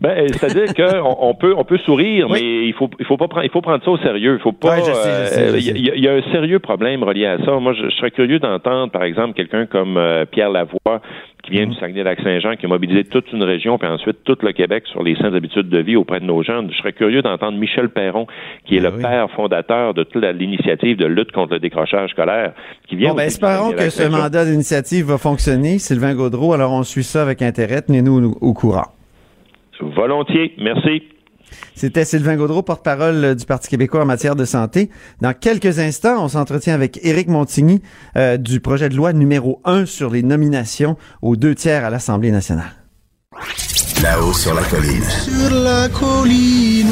[0.00, 2.40] Ben, c'est-à-dire qu'on on peut on peut sourire, Oui.
[2.42, 4.34] mais il faut il faut pas prendre il faut prendre ça au sérieux.
[4.38, 4.76] Il faut pas.
[4.76, 5.58] Ouais, je euh.
[5.58, 7.52] Il y, a- il y a un sérieux problème relié à ça.
[7.60, 11.00] Moi, je, je serais curieux d'entendre, par exemple, quelqu'un comme euh, Pierre Lavoie
[11.44, 14.84] qui vient du Saguenay-Lac-Saint-Jean, qui a mobilisé toute une région, puis ensuite tout le Québec
[14.86, 16.70] sur les saines habitudes de vie auprès de nos jeunes.
[16.72, 18.26] Je serais curieux d'entendre Michel Perron,
[18.64, 19.02] qui est Ben le oui.
[19.02, 22.54] père fondateur de toute l'initiative de lutte contre le décrochage scolaire,
[22.88, 25.78] qui vient Bon, ben, espérons que ce mandat d'initiative va fonctionner.
[25.78, 27.82] Sylvain Gaudreau, alors on suit ça avec intérêt.
[27.82, 28.86] Tenez-nous au courant.
[29.80, 30.52] Volontiers.
[30.58, 31.02] Merci.
[31.74, 34.90] C'était Sylvain Gaudreau, porte-parole euh, du Parti québécois en matière de santé.
[35.20, 37.82] Dans quelques instants, on s'entretient avec Éric Montigny
[38.16, 42.30] euh, du projet de loi numéro 1 sur les nominations aux deux tiers à l'Assemblée
[42.30, 42.72] nationale.
[44.02, 45.04] Là-haut sur la colline.
[45.04, 46.88] Sur la colline.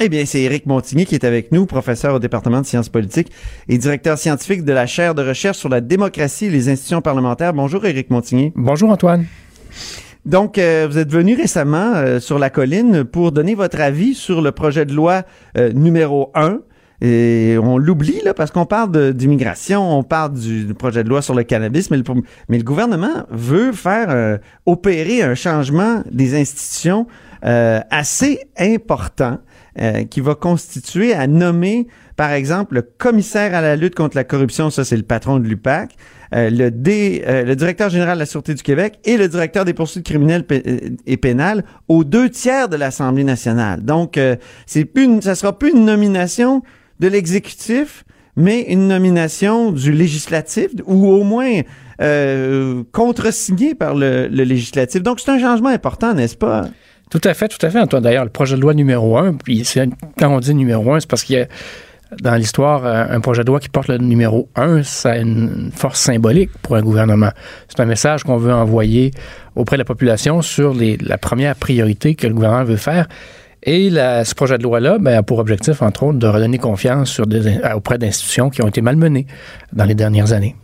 [0.00, 3.32] Eh bien, c'est Éric Montigny qui est avec nous, professeur au département de sciences politiques
[3.68, 7.52] et directeur scientifique de la chaire de recherche sur la démocratie et les institutions parlementaires.
[7.52, 8.52] Bonjour, Éric Montigny.
[8.54, 9.26] Bonjour Antoine.
[10.24, 14.40] Donc, euh, vous êtes venu récemment euh, sur la colline pour donner votre avis sur
[14.40, 15.24] le projet de loi
[15.56, 16.60] euh, numéro 1.
[17.00, 21.22] Et on l'oublie là parce qu'on parle d'immigration, on parle du, du projet de loi
[21.22, 22.04] sur le cannabis, mais le,
[22.48, 27.06] mais le gouvernement veut faire euh, opérer un changement des institutions
[27.44, 29.38] euh, assez important
[29.80, 34.24] euh, qui va constituer à nommer, par exemple, le commissaire à la lutte contre la
[34.24, 35.94] corruption, ça c'est le patron de l'UPAC,
[36.34, 39.64] euh, le, D, euh, le directeur général de la Sûreté du Québec et le directeur
[39.64, 43.84] des poursuites criminelles euh, et pénales aux deux tiers de l'Assemblée nationale.
[43.84, 46.62] Donc, euh, c'est plus ça sera plus une nomination
[47.00, 48.04] de l'exécutif,
[48.36, 51.60] mais une nomination du législatif ou au moins
[52.00, 55.02] euh, contresignée par le, le législatif.
[55.02, 56.68] Donc, c'est un changement important, n'est-ce pas?
[57.10, 58.02] Tout à fait, tout à fait, Antoine.
[58.02, 59.66] D'ailleurs, le projet de loi numéro un, puis
[60.18, 61.46] quand on dit numéro un, c'est parce qu'il y a
[62.22, 65.70] dans l'histoire, euh, un projet de loi qui porte le numéro 1, ça a une
[65.74, 67.30] force symbolique pour un gouvernement.
[67.68, 69.10] C'est un message qu'on veut envoyer
[69.56, 73.08] auprès de la population sur la première priorité que le gouvernement veut faire.
[73.62, 77.20] Et ce projet de loi-là ben, a pour objectif, entre autres, de redonner confiance
[77.74, 79.26] auprès d'institutions qui ont été malmenées
[79.72, 80.56] dans les dernières années.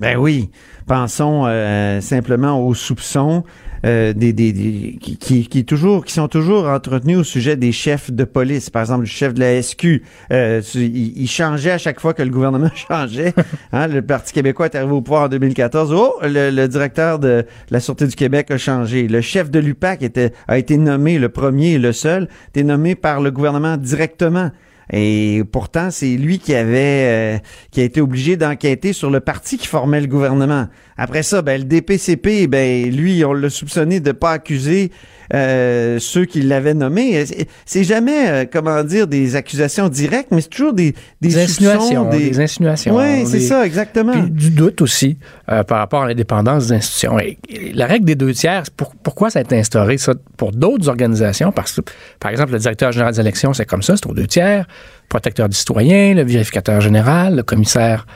[0.00, 0.50] Ben oui.
[0.86, 3.44] Pensons euh, simplement aux soupçons
[3.84, 8.10] euh, des, des, des qui, qui, toujours, qui sont toujours entretenus au sujet des chefs
[8.10, 8.70] de police.
[8.70, 12.22] Par exemple, le chef de la SQ, euh, il, il, changeait à chaque fois que
[12.22, 13.34] le gouvernement changeait.
[13.72, 15.92] Hein, le Parti québécois est arrivé au pouvoir en 2014.
[15.92, 19.08] Oh, le, le, directeur de la Sûreté du Québec a changé.
[19.08, 22.94] Le chef de l'UPAC était, a été nommé, le premier et le seul, était nommé
[22.94, 24.50] par le gouvernement directement.
[24.92, 27.38] Et pourtant, c'est lui qui avait euh,
[27.70, 30.66] qui a été obligé d'enquêter sur le parti qui formait le gouvernement.
[30.96, 34.90] Après ça, ben le DPCP, ben lui, on l'a soupçonné de pas accuser
[35.34, 37.24] euh, ceux qui l'avaient nommé.
[37.66, 42.08] C'est jamais, euh, comment dire, des accusations directes, mais c'est toujours des, des, des insinuations.
[42.08, 42.30] Des...
[42.30, 42.40] des...
[42.40, 42.96] insinuations.
[42.96, 44.12] Oui, c'est ça, exactement.
[44.12, 45.18] Puis du doute aussi
[45.50, 47.18] euh, par rapport à l'indépendance des institutions.
[47.18, 47.38] Et,
[47.74, 51.52] la règle des deux tiers, pour, pourquoi ça a été instauré ça pour d'autres organisations?
[51.52, 51.82] Parce que,
[52.20, 54.66] par exemple, le directeur général des élections, c'est comme ça, c'est aux deux tiers.
[55.08, 58.06] Protecteur du citoyen, le vérificateur général, le commissaire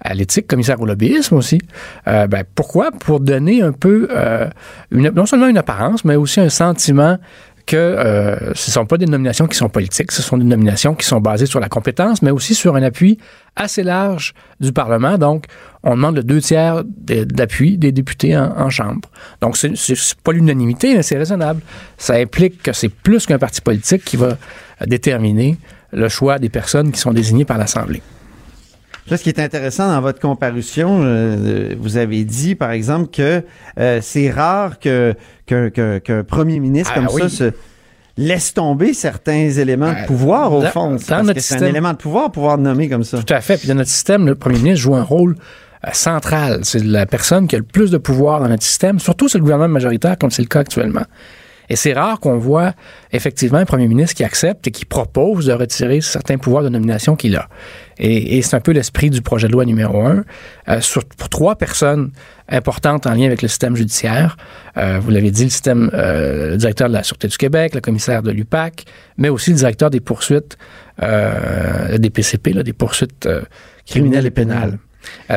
[0.00, 1.60] à l'éthique, commissaire au lobbyisme aussi.
[2.06, 2.90] Euh, ben, pourquoi?
[2.92, 4.48] Pour donner un peu, euh,
[4.90, 7.18] non seulement une apparence, mais aussi un sentiment
[7.66, 10.94] que euh, ce ne sont pas des nominations qui sont politiques, ce sont des nominations
[10.94, 13.18] qui sont basées sur la compétence, mais aussi sur un appui
[13.56, 15.16] assez large du Parlement.
[15.16, 15.46] Donc,
[15.82, 19.08] on demande le deux tiers d'appui des députés en, en Chambre.
[19.40, 21.62] Donc, c'est pas l'unanimité, mais c'est raisonnable.
[21.96, 24.36] Ça implique que c'est plus qu'un parti politique qui va
[24.86, 25.56] déterminer
[25.94, 28.02] le choix des personnes qui sont désignées par l'Assemblée.
[29.10, 33.42] Là, ce qui est intéressant dans votre comparution, euh, vous avez dit, par exemple, que
[33.78, 35.14] euh, c'est rare que
[35.46, 37.20] qu'un qu qu premier ministre Ah, comme oui.
[37.22, 37.52] ça se
[38.16, 40.96] laisse tomber certains éléments de Euh, pouvoir, au dans- fond.
[40.98, 43.22] C'est parce notre que c'est un élément de pouvoir, pouvoir nommer comme ça.
[43.22, 43.58] Tout à fait.
[43.58, 45.36] Puis dans notre système, le premier ministre joue un rôle
[45.86, 46.60] euh, central.
[46.62, 49.42] C'est la personne qui a le plus de pouvoir dans notre système, surtout c'est le
[49.42, 51.02] gouvernement majoritaire, comme c'est le cas actuellement.
[51.68, 52.74] Et c'est rare qu'on voit
[53.12, 57.16] effectivement un premier ministre qui accepte et qui propose de retirer certains pouvoirs de nomination
[57.16, 57.48] qu'il a.
[57.98, 60.24] Et, c'est un peu l'esprit du projet de loi numéro un.
[60.68, 60.80] Euh,
[61.16, 62.10] pour trois personnes
[62.48, 64.36] importantes en lien avec le système judiciaire,
[64.76, 68.22] euh, vous l'avez dit, le système, euh, directeur de la Sûreté du Québec, le commissaire
[68.22, 68.84] de l'UPAC,
[69.16, 70.58] mais aussi le directeur des poursuites,
[71.00, 73.28] des PCP, des poursuites
[73.86, 74.78] criminelles et pénales.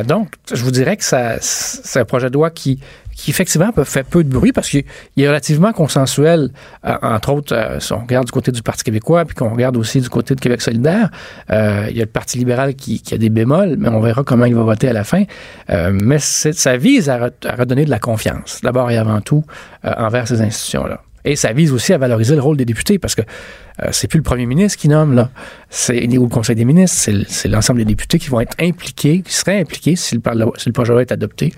[0.06, 2.80] Donc, je vous dirais que c'est un projet de loi qui,
[3.18, 4.84] qui effectivement peut fait peu de bruit parce qu'il
[5.16, 6.50] est relativement consensuel,
[6.86, 9.76] euh, entre autres, euh, si on regarde du côté du Parti québécois, puis qu'on regarde
[9.76, 11.10] aussi du côté de Québec solidaire,
[11.50, 14.44] euh, il y a le Parti libéral qui, a des bémols, mais on verra comment
[14.44, 15.24] il va voter à la fin.
[15.68, 19.44] Mais ça vise à, re- à redonner de la confiance, d'abord et avant tout,
[19.82, 21.02] envers ces institutions-là.
[21.24, 24.18] Et ça vise aussi à valoriser le rôle des députés parce que euh, c'est plus
[24.18, 25.30] le premier ministre qui nomme, là.
[25.68, 29.32] C'est, ou le conseil des ministres, c'est, l'ensemble des députés qui vont être impliqués, qui
[29.34, 31.52] seraient impliqués si le, par- si le projet de loi est adopté,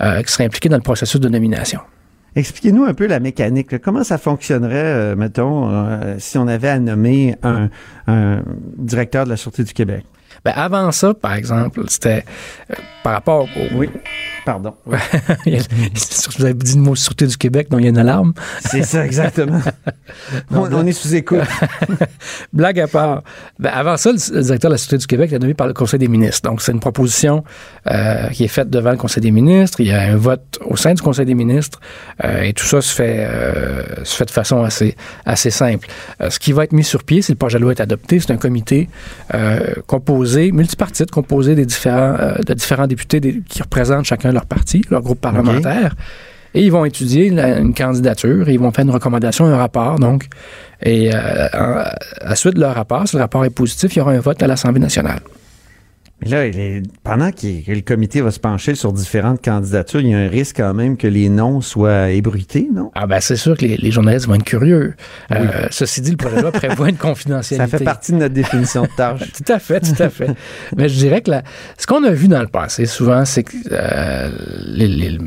[0.00, 1.80] euh, qui seraient impliqués dans le processus de nomination.
[2.36, 3.70] Expliquez-nous un peu la mécanique.
[3.70, 3.78] là.
[3.78, 7.68] Comment ça fonctionnerait, euh, mettons, euh, si on avait à nommer un,
[8.08, 8.42] un
[8.76, 10.04] directeur de la Sûreté du Québec?
[10.44, 12.24] Ben, avant ça, par exemple, c'était
[12.70, 12.74] euh,
[13.04, 13.76] par rapport au.
[13.78, 13.88] Oui.
[14.44, 14.74] Pardon.
[14.86, 14.96] A-
[16.36, 18.34] Vous avez dit le mot Sûreté du Québec, donc il y a une alarme.
[18.60, 19.60] C'est ça, exactement.
[20.50, 21.40] on, on est sous écoute.
[22.52, 23.22] Blague à part.
[23.58, 25.98] Ben, avant ça, le, directeur de la Sûreté du Québec est nommé par le Conseil
[25.98, 26.48] des ministres.
[26.48, 27.42] Donc, c'est une proposition
[27.90, 29.80] euh, qui est faite devant le Conseil des ministres.
[29.80, 31.80] Il y a un vote au sein du Conseil des ministres.
[32.24, 35.88] euh, et tout ça se fait, euh, se fait de façon assez, assez simple.
[36.28, 38.30] Ce qui va être mis sur pied, si le projet de loi est adopté, c'est
[38.30, 38.88] un comité
[39.86, 45.00] composé, multipartite, composé des différents, de différents députés des- qui représentent chacun leur parti, leur
[45.02, 45.94] groupe parlementaire.
[46.56, 49.98] Et ils vont étudier la- une candidature et ils vont faire une recommandation, un rapport,
[49.98, 50.26] donc.
[50.82, 51.78] Et euh, en-
[52.26, 54.20] à la suite de leur rapport, si le rapport est positif, il y aura un
[54.20, 55.18] vote à l'Assemblée nationale.
[56.22, 60.08] Mais là, il est- pendant que le comité va se pencher sur différentes candidatures, il
[60.08, 62.90] y a un risque quand même que les noms soient ébruités, non?
[62.94, 64.94] Ah ben c'est sûr que les, les journalistes vont être curieux.
[65.32, 67.78] Euh, ceci dit, le projet de loi prévoit une Ça confidentialité.
[67.78, 69.20] fait partie de notre définition de tâche.
[69.44, 70.30] Tout à fait, tout à fait.
[70.76, 71.42] Mais je dirais que la-
[71.76, 74.30] ce qu'on a vu dans le passé, souvent, c'est que euh,
[74.66, 75.18] les-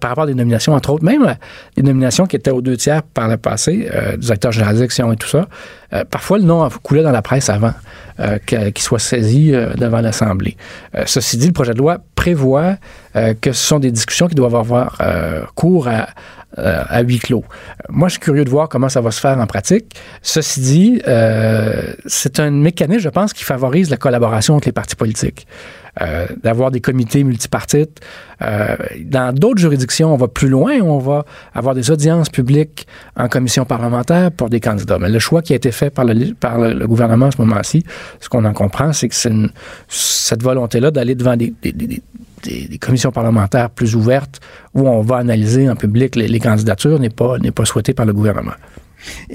[0.00, 1.36] par rapport à des nominations, entre autres, même là,
[1.76, 4.80] les nominations qui étaient aux deux tiers par le passé, euh, du directeur général des
[4.80, 5.48] élections et tout ça,
[5.92, 7.72] euh, parfois le nom coulait dans la presse avant
[8.20, 10.56] euh, qu'il soit saisi euh, devant l'Assemblée.
[11.06, 12.76] Ceci dit, le projet de loi prévoit
[13.14, 14.98] que ce sont des discussions qui doivent avoir
[15.54, 16.08] cours à-
[16.58, 17.44] euh, à huis clos.
[17.88, 19.94] Moi, je suis curieux de voir comment ça va se faire en pratique.
[20.22, 24.96] Ceci dit, euh, c'est un mécanisme, je pense, qui favorise la collaboration entre les partis
[24.96, 25.46] politiques.
[26.02, 28.00] Euh, d'avoir des comités multipartites.
[28.38, 33.64] Dans d'autres juridictions, on va plus loin, on va avoir des audiences publiques en commission
[33.64, 34.98] parlementaire pour des candidats.
[34.98, 37.82] Mais le choix qui a été fait par le, par le, gouvernement à ce moment-ci,
[38.20, 39.32] ce qu'on en comprend, c'est que c'est
[39.88, 41.54] cette volonté-là d'aller devant des,
[42.46, 44.40] des, commissions parlementaires plus ouvertes
[44.74, 48.52] où on va analyser en public les, candidatures n'est pas, pas souhaitée par le gouvernement.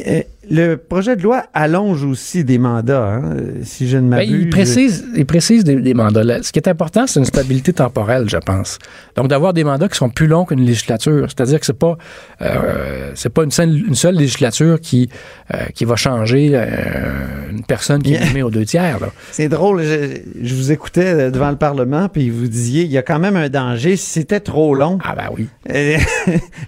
[0.08, 4.42] Euh, le projet de loi allonge aussi des mandats, hein, si je ne ben, m'abuse.
[4.42, 6.42] il précise, il précise des, mandats.
[6.42, 8.80] Ce qui est important, c'est une stabilité temporelle, je pense.
[9.16, 11.28] Donc, d'avoir des mandats qui sont plus longs qu'une législature.
[11.28, 11.96] C'est-à-dire que c'est pas,
[12.42, 15.10] euh, c'est pas une seule, une seule législature qui,
[15.54, 18.98] euh, qui va changer euh, une personne qui est nommée aux deux tiers.
[19.32, 19.84] C'est drôle.
[19.84, 23.50] Je, vous écoutais devant le Parlement, puis vous disiez, il y a quand même un
[23.50, 24.98] danger si c'était trop long.
[25.04, 25.48] Ah ben oui.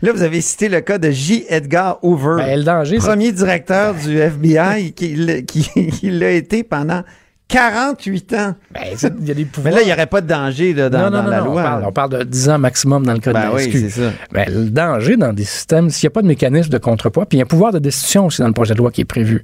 [0.02, 1.46] là, vous avez cité le cas de J.
[1.50, 2.36] Edgar Hoover.
[2.38, 3.62] Ben, le danger, premier directeur
[4.04, 7.04] du FBI qui, qui, l'a été pendant
[7.47, 8.56] 48 ans.
[8.73, 8.82] Ben,
[9.21, 11.82] il y a des Mais là, il n'y aurait pas de danger dans, la loi.
[11.86, 14.12] On parle, de 10 ans maximum dans le cas ben de la oui, ça.
[14.32, 17.38] Ben, le danger dans des systèmes, s'il n'y a pas de mécanisme de contrepoids, puis
[17.38, 19.06] il y a un pouvoir de destitution aussi dans le projet de loi qui est
[19.06, 19.43] prévu,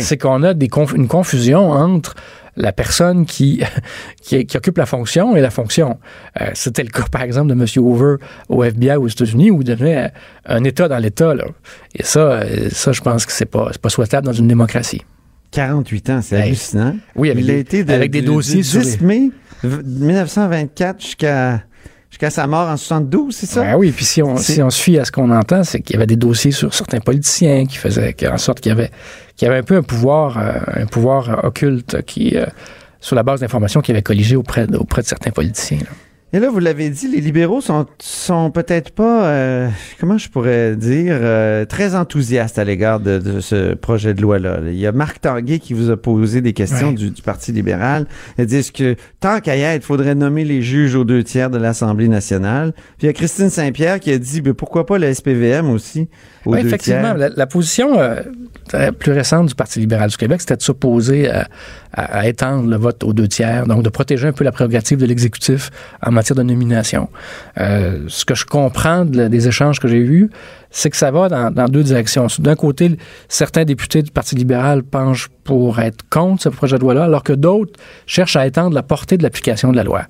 [0.00, 2.14] c'est qu'on a des une confusion entre
[2.56, 3.62] la personne qui,
[4.22, 5.98] qui, occupe la fonction et la fonction.
[6.40, 7.66] Euh, c'était le cas, par exemple, de M.
[7.84, 8.16] Hoover
[8.48, 10.12] au FBI aux États-Unis, où il devenait
[10.46, 11.34] un État dans l'État.
[11.94, 15.02] Et ça, euh, ça, je pense que c'est pas, pas souhaitable dans une démocratie.
[15.52, 16.96] 48 ans, c'est hallucinant.
[17.14, 19.30] Oui, avec, il a été avec des dossiers 10 mai
[19.64, 21.62] 1924 jusqu'à
[22.16, 23.60] jusqu'à sa mort en 72, c'est ça?
[23.60, 25.92] Ben oui, puis si on, si on se fie à ce qu'on entend, c'est qu'il
[25.92, 28.90] y avait des dossiers sur certains politiciens qui faisaient en sorte qu'il y avait,
[29.36, 32.46] qu'il y avait un peu un pouvoir, euh, un pouvoir occulte qui, euh,
[33.00, 35.80] sur la base d'informations qui avait colligé auprès, auprès de certains politiciens.
[36.32, 39.68] Et là, vous l'avez dit, les libéraux sont, sont peut-être pas, euh,
[40.00, 44.58] comment je pourrais dire, euh, très enthousiastes à l'égard de, ce projet de loi-là.
[44.66, 48.06] Il y a Marc Tanguay qui vous a posé des questions du, Parti libéral.
[48.38, 51.48] Ils disent que tant qu'à y être, il faudrait nommer les juges aux deux tiers
[51.48, 52.72] de l'Assemblée nationale.
[52.98, 56.08] Puis il y a Christine Saint-Pierre qui a dit, ben, pourquoi pas le SPVM aussi
[56.44, 57.14] aux oui, effectivement.
[57.14, 58.22] La, position euh,
[58.92, 61.48] plus récente du Parti libéral du Québec, c'était de s'opposer à,
[61.96, 65.06] à, étendre le vote aux deux tiers, donc de protéger un peu la prérogative de
[65.06, 65.70] l'exécutif
[66.02, 67.08] en matière de nomination.
[67.58, 70.30] Euh, ce que je comprends des échanges que j'ai eus,
[70.76, 72.26] c'est que ça va dans, deux directions.
[72.38, 72.98] D'un côté,
[73.30, 77.32] certains députés du Parti libéral penchent pour être contre ce projet de loi-là, alors que
[77.32, 77.72] d'autres
[78.04, 80.02] cherchent à étendre la portée de l'application de la loi.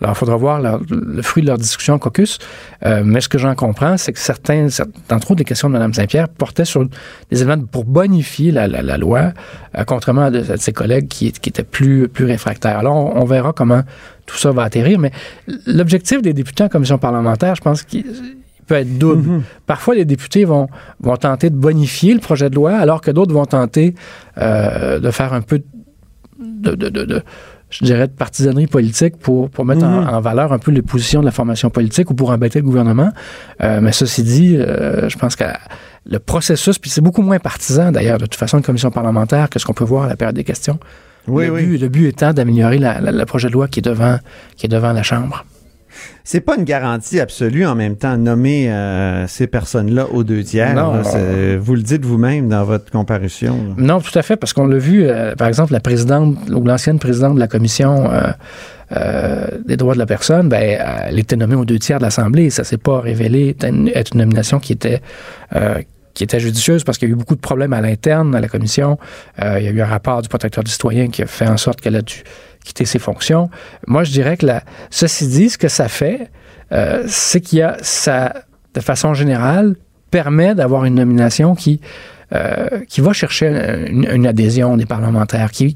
[0.00, 2.38] Alors, il faudra voir le fruit de leur discussion caucus,
[2.86, 4.68] euh, mais ce que j'en comprends, c'est que certains,
[5.10, 6.86] entre autres, des questions de Mme Saint-Pierre portaient sur
[7.30, 9.34] des éléments pour bonifier la, loi,
[9.76, 12.78] euh, contrairement à, de, ses collègues qui, étaient plus, plus réfractaires.
[12.78, 13.82] Alors, on, verra comment
[14.24, 15.10] tout ça va atterrir, mais
[15.66, 18.06] l'objectif des députés en commission parlementaire, je pense qu'il
[18.66, 19.28] peut être double.
[19.28, 19.42] Mm-hmm.
[19.66, 20.68] Parfois, les députés vont,
[21.00, 23.94] vont tenter de bonifier le projet de loi, alors que d'autres vont tenter
[24.38, 25.62] euh, de faire un peu
[26.38, 27.22] de, de, de,
[27.70, 30.22] je dirais, de partisanerie politique pour, pour mettre en, mm-hmm.
[30.22, 33.10] valeur un peu les positions de la formation politique ou pour embêter le gouvernement.
[33.62, 35.44] Euh, mais ceci dit, euh, je pense que
[36.06, 39.58] le processus, puis c'est beaucoup moins partisan d'ailleurs, de toute façon, une commission parlementaire que
[39.58, 40.78] ce qu'on peut voir à la période des questions.
[41.26, 41.66] Oui, le, oui.
[41.66, 44.18] But, le but étant d'améliorer le projet de loi qui est devant,
[44.56, 45.44] qui est devant la Chambre.
[46.26, 50.74] C'est pas une garantie absolue en même temps nommer euh, ces personnes-là aux deux tiers.
[50.74, 51.02] Non,
[51.60, 53.74] vous le dites vous-même dans votre comparution.
[53.76, 56.98] Non, tout à fait, parce qu'on l'a vu, euh, par exemple, la présidente ou l'ancienne
[56.98, 58.10] présidente de la commission
[58.92, 62.48] euh, des droits de la personne, ben, elle était nommée aux deux tiers de l'Assemblée.
[62.48, 63.54] Ça s'est pas révélé
[63.94, 65.02] être une nomination qui était
[66.14, 68.46] qui était judicieuse parce qu'il y a eu beaucoup de problèmes à l'interne à la
[68.46, 68.98] commission.
[69.38, 71.80] il y a eu un rapport du protecteur du citoyen qui a fait en sorte
[71.80, 72.22] qu'elle a dû
[72.64, 73.50] quitter ses fonctions.
[73.86, 76.30] Moi, je dirais que la, ceci dit, ce que ça fait,
[76.72, 78.34] euh, c'est qu'il y a ça,
[78.72, 79.76] de façon générale,
[80.10, 81.80] permet d'avoir une nomination qui,
[82.34, 83.48] euh, qui va chercher
[83.88, 85.74] une, adhésion des parlementaires, qui,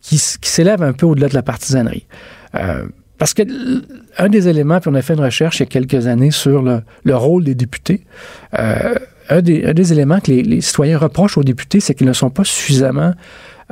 [0.00, 2.06] qui, s'élève un peu au-delà de la partisanerie.
[2.54, 2.86] Euh,
[3.18, 3.42] parce que
[4.18, 6.62] un des éléments, puis on a fait une recherche il y a quelques années sur
[6.62, 8.04] le, le rôle des députés.
[8.52, 13.14] un, des, éléments que les citoyens reprochent aux députés, c'est qu'ils ne sont pas suffisamment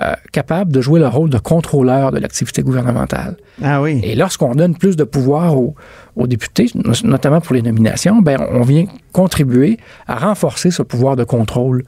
[0.03, 3.37] euh, capable de jouer le rôle de contrôleur de l'activité gouvernementale.
[3.63, 4.01] Ah oui.
[4.03, 5.77] Et lorsqu'on donne plus de pouvoir aux,
[6.27, 6.67] députés,
[7.05, 9.79] notamment pour les nominations, ben on vient contribuer
[10.09, 11.85] à renforcer ce pouvoir de contrôle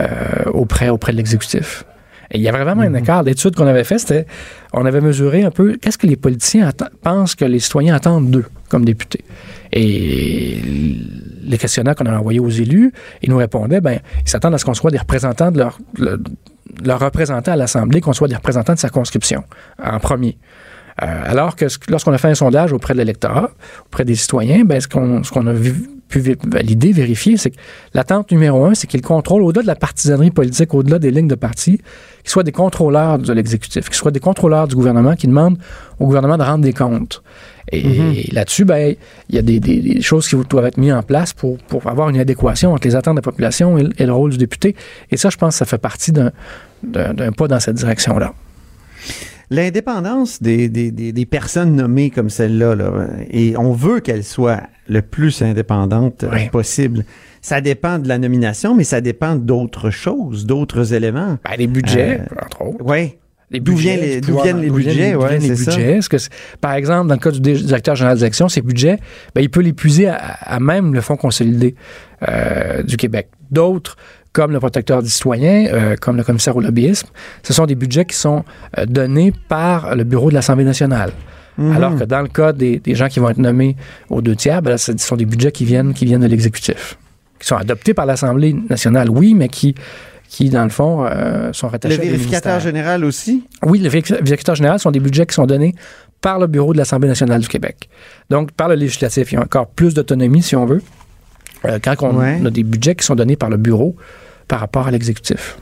[0.00, 0.06] euh,
[0.54, 1.84] auprès, auprès de l'exécutif.
[2.30, 2.96] Et il y avait vraiment un mhm.
[2.96, 3.22] écart.
[3.24, 4.26] L'étude qu'on avait fait, c'était,
[4.72, 6.70] on avait mesuré un peu qu'est-ce que les politiciens
[7.02, 9.24] pensent que les citoyens attendent d'eux comme députés.
[9.72, 10.62] Et
[11.42, 12.92] les questionnaires qu'on a envoyés aux élus,
[13.22, 15.78] ils nous répondaient, ben, ils s'attendent à ce qu'on soit des représentants de leur,
[16.84, 19.44] leur représenter à l'Assemblée qu'on soit des représentants de circonscription
[19.82, 20.38] en premier.
[21.02, 23.50] Euh, alors que lorsqu'on a fait un sondage auprès de l'électorat,
[23.86, 27.56] auprès des citoyens, ben, ce qu'on a vu pu valider, vérifier, c'est que
[27.94, 31.34] l'attente numéro un, c'est qu'il contrôle, au-delà de la partisanerie politique, au-delà des lignes de
[31.34, 31.78] parti,
[32.22, 35.56] qu'ils soient des contrôleurs de l'exécutif, qu'ils soient des contrôleurs du gouvernement qui demandent
[35.98, 37.22] au gouvernement de rendre des comptes.
[37.72, 37.78] Et,
[38.26, 38.94] et là-dessus, ben,
[39.28, 41.86] il y a des, des- des choses qui doivent être mises en place pour, pour
[41.86, 44.38] avoir une adéquation entre les attentes de la population et, le- et le rôle du
[44.38, 44.74] député.
[45.10, 46.32] Et ça, je pense que ça fait partie d'un
[47.32, 48.34] pas dans cette direction-là.
[49.50, 54.62] L'indépendance des, des, des, des personnes nommées comme celle-là, là, et on veut qu'elle soit
[54.88, 56.48] le plus indépendante euh, Oui.
[56.50, 57.04] possible.
[57.42, 61.38] Ça dépend de la nomination, mais ça dépend d'autres choses, d'autres éléments.
[61.44, 62.84] Ben, les budgets, Euh, entre autres.
[62.84, 63.16] Oui.
[63.52, 65.92] Les D'où budgets, viennent les- pouvoir- viennent les budgets, d'où ouais, viennent les budgets?
[65.98, 66.30] Est-ce que, c'est-
[66.60, 68.98] par exemple, dans le cas du directeur général des élections, ces budgets,
[69.34, 71.74] ben, il peut les puiser à, à même le Fonds consolidé
[72.28, 73.28] euh, du Québec.
[73.50, 73.96] D'autres,
[74.32, 77.08] comme le protecteur du citoyen, euh, comme le commissaire au lobbyisme,
[77.42, 78.44] ce sont des budgets qui sont
[78.78, 81.12] euh, donnés par le bureau de l'Assemblée nationale.
[81.58, 81.72] Mhm.
[81.72, 83.76] Alors que dans le cas des, des gens qui vont être nommés
[84.08, 86.96] aux deux tiers, ben là, ce sont des budgets qui viennent, qui viennent de l'exécutif,
[87.40, 89.74] qui sont adoptés par l'Assemblée nationale, oui, mais qui,
[90.28, 93.44] qui dans le fond, euh, sont Le rattachés des vérificateur général aussi?
[93.64, 95.74] Oui, le vérific- vérificateur général sont des budgets qui sont donnés
[96.20, 97.88] par le bureau de l'Assemblée nationale du Québec.
[98.30, 100.82] Donc, par le législatif, il y a encore plus d'autonomie, si on veut,
[101.64, 102.40] euh, quand on Ouais.
[102.44, 103.96] a des budgets qui sont donnés par le bureau
[104.48, 105.58] par rapport à l'exécutif.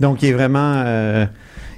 [0.00, 0.82] Donc, il est vraiment.
[0.86, 1.26] euh,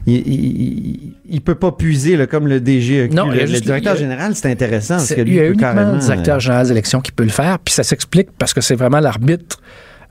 [0.06, 3.08] il, il peut pas puiser là, comme le DG.
[3.08, 4.96] Non, le, a le juste- directeur a- général, c'est intéressant.
[4.96, 7.22] Parce que lui, il y a uniquement le directeur euh, général des élections qui peut
[7.24, 9.60] le faire, puis ça s'explique parce que c'est vraiment l'arbitre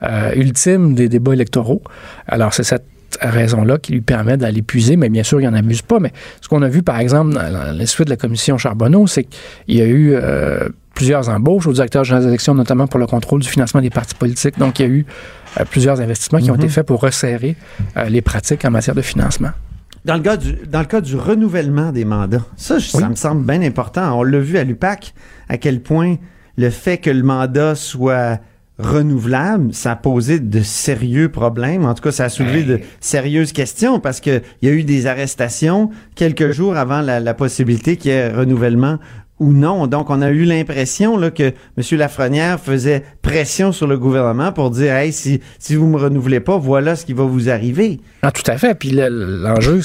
[0.02, 1.82] euh, ultime des débats électoraux.
[2.26, 2.84] Alors, c'est cette
[3.20, 5.98] raison-là qui lui permet d'aller puiser, mais bien sûr, il n'en abuse pas.
[5.98, 9.06] Mais ce qu'on a vu, par exemple, dans dans la suite de la commission Charbonneau,
[9.06, 10.68] c'est qu'il y a eu euh,
[11.00, 14.14] plusieurs embauches au directeur général des élections, notamment pour le contrôle du financement des partis
[14.14, 14.58] politiques.
[14.58, 15.06] Donc, il y a eu
[15.58, 16.60] euh, plusieurs investissements qui ont Mhm.
[16.60, 17.56] été faits pour resserrer
[17.96, 19.48] euh, les pratiques en matière de financement.
[20.04, 23.00] Dans le, cas du, dans le cas du renouvellement des mandats, ça, je- Oui.
[23.00, 24.18] ça me semble bien important.
[24.18, 25.14] On l'a vu à l'UPAC,
[25.48, 26.16] à quel point
[26.58, 28.38] le fait que le mandat soit
[28.78, 31.86] renouvelable, ça a posé de sérieux problèmes.
[31.86, 34.84] En tout cas, ça a soulevé de sérieuses questions parce que il y a eu
[34.84, 38.98] des arrestations quelques jours avant la, la possibilité qu'il y ait renouvellement
[39.40, 41.42] Donc, on a eu l'impression que
[41.78, 41.98] M.
[41.98, 46.58] Lafrenière faisait pression sur le gouvernement pour dire Hey, si, si vous me renouvelez pas,
[46.58, 48.00] voilà ce qui va vous arriver.
[48.22, 48.74] Ah, tout à fait.
[48.74, 49.08] Puis le-
[49.42, 49.80] l'enjeu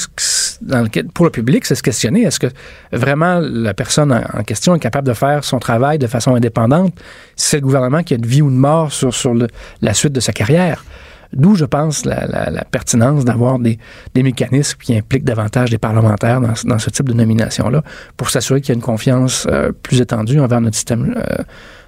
[1.13, 2.47] pour le public, c'est se questionner est-ce que
[2.91, 6.93] vraiment la personne en, question est capable de faire son travail de façon indépendante?
[7.35, 9.33] C'est le gouvernement qui a de vie ou de mort sur, sur
[9.81, 10.83] la suite de sa carrière?
[11.35, 13.77] D'où, je pense, la, pertinence d'avoir des,
[14.15, 17.83] mécanismes qui impliquent davantage des parlementaires dans, ce- dans ce type de nomination-là
[18.17, 21.43] pour s'assurer qu'il y a une confiance euh, plus étendue envers notre système, euh,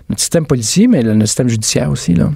[0.09, 2.13] notre système policier, mais le, notre système judiciaire aussi.
[2.13, 2.29] Là.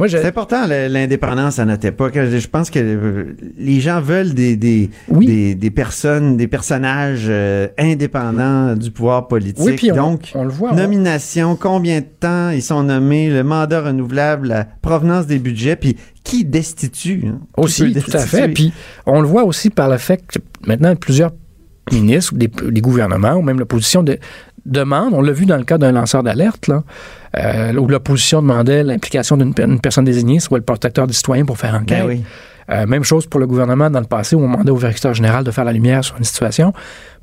[0.00, 2.14] Moi, je, C'est important l'indépendance à notre époque.
[2.14, 5.26] Je pense que euh, les gens veulent des, des, Oui.
[5.26, 9.62] des, des personnes, des personnages euh, indépendants du pouvoir politique.
[9.64, 10.70] oui, puis on, Donc, on le voit.
[10.72, 15.76] on- nomination, combien de temps ils sont nommés, le mandat renouvelable, la provenance des budgets,
[15.76, 17.24] puis qui destitue.
[17.28, 17.40] hein?
[17.56, 18.18] Aussi, tout à destituer?
[18.40, 18.48] fait.
[18.48, 18.72] Puis
[19.06, 21.32] on le voit aussi par le fait que maintenant plusieurs
[21.92, 24.18] ministres, ou des, gouvernements, ou même l'opposition de,
[24.66, 26.70] demandent, on l'a vu dans le cas d'un lanceur d'alerte,
[27.36, 31.44] euh, où l'opposition demandait l'implication d'une pe- une personne désignée, soit le protecteur des citoyens
[31.44, 32.06] pour faire enquête.
[32.06, 32.22] Ben.
[32.70, 35.44] Euh, même chose pour le gouvernement dans le passé, où on demandait au vérificateur général
[35.44, 36.72] de faire la lumière sur une situation.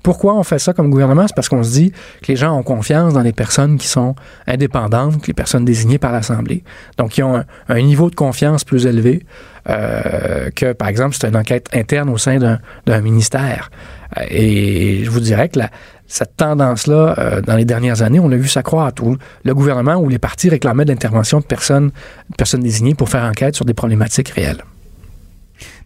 [0.03, 1.25] Pourquoi on fait ça comme gouvernement?
[1.27, 1.91] C'est parce qu'on se dit
[2.21, 6.11] que les gens ont confiance dans les personnes qui sont indépendantes, les personnes désignées par
[6.11, 6.63] l'Assemblée.
[6.97, 9.25] Donc, ils ont un, niveau de confiance plus élevé
[9.69, 12.37] euh, que, par exemple, c'est une enquête interne au sein
[12.85, 13.69] d'un ministère.
[14.17, 15.59] Euh, Et je vous dirais que
[16.07, 19.03] cette tendance-là, dans les dernières années, on l'a vu s'accroître.
[19.43, 21.87] Le gouvernement ou les partis réclamaient de l'intervention de personnes,
[22.29, 24.63] de personnes désignées pour faire enquête sur des problématiques réelles.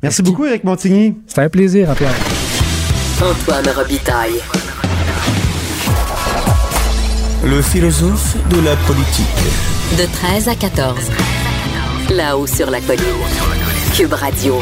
[0.04, 1.16] Merci beaucoup, Eric Montigny.
[1.28, 2.12] C'était un plaisir, Antoine.
[3.22, 4.42] Antoine Robitaille.
[7.44, 9.26] Le philosophe de la politique.
[9.98, 10.98] De 13 à 14.
[12.10, 13.04] Là-haut sur la colline.
[13.96, 14.60] Cube Radio.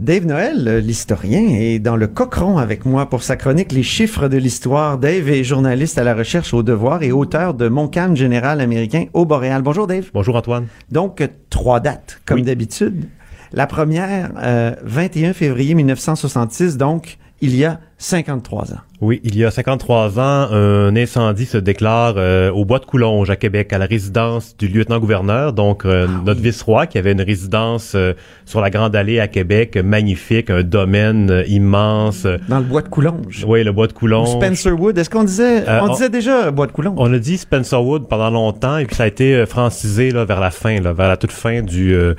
[0.00, 4.28] Dave Noël, euh, l'historien, est dans le cochon avec moi pour sa chronique Les chiffres
[4.28, 4.96] de l'histoire.
[4.96, 9.04] Dave est journaliste à la recherche au devoir et auteur de Mon calme général américain
[9.12, 9.60] au Boréal.
[9.60, 10.10] Bonjour Dave.
[10.14, 10.68] Bonjour Antoine.
[10.90, 12.44] Donc, euh, trois dates, comme Oui.
[12.44, 13.04] d'habitude.
[13.52, 18.78] La première, euh, 21 février 1966, donc il y a 53 ans.
[19.02, 23.28] Oui, il y a 53 ans, un incendie se déclare euh, au bois de Coulonge
[23.30, 27.92] à Québec, à la résidence du lieutenant-gouverneur, donc euh, notre vice-roi qui avait une résidence
[27.94, 28.12] euh,
[28.46, 32.26] sur la Grande Allée à Québec, magnifique, un domaine euh, immense.
[32.48, 33.44] Dans le bois de Coulonge.
[33.46, 34.28] Oui, le bois de Ou Coulonge.
[34.30, 34.96] Spencerwood.
[34.98, 36.94] Est-ce qu'on disait, Euh, on, on- disait déjà bois de Coulonge?
[36.98, 40.40] On a dit Spencerwood pendant longtemps et puis ça a été euh, francisé là, vers
[40.40, 42.14] la fin, là, vers la toute fin du, euh,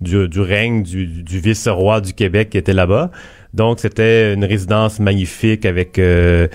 [0.00, 3.10] du, du règne du, du vice-roi du Québec qui était là-bas.
[3.56, 6.46] Donc c'était une résidence magnifique avec euh,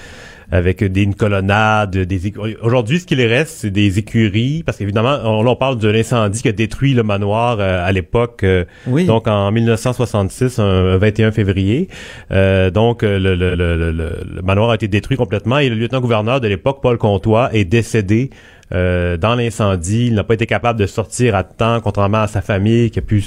[0.53, 5.17] avec des une colonnade, des aujourd'hui ce qui les reste c'est des écuries parce qu'évidemment
[5.23, 9.05] on, on parle de l'incendie qui a détruit le manoir euh, à l'époque euh, Oui.
[9.05, 11.87] donc en 1966 un 21 février
[12.31, 15.75] Euh, donc euh, le, le, le, le, le manoir a été détruit complètement et le
[15.75, 18.29] lieutenant-gouverneur de l'époque Paul Comtois est décédé
[18.73, 22.41] euh, dans l'incendie, il n'a pas été capable de sortir à temps, contrairement à sa
[22.41, 23.21] famille qui a pu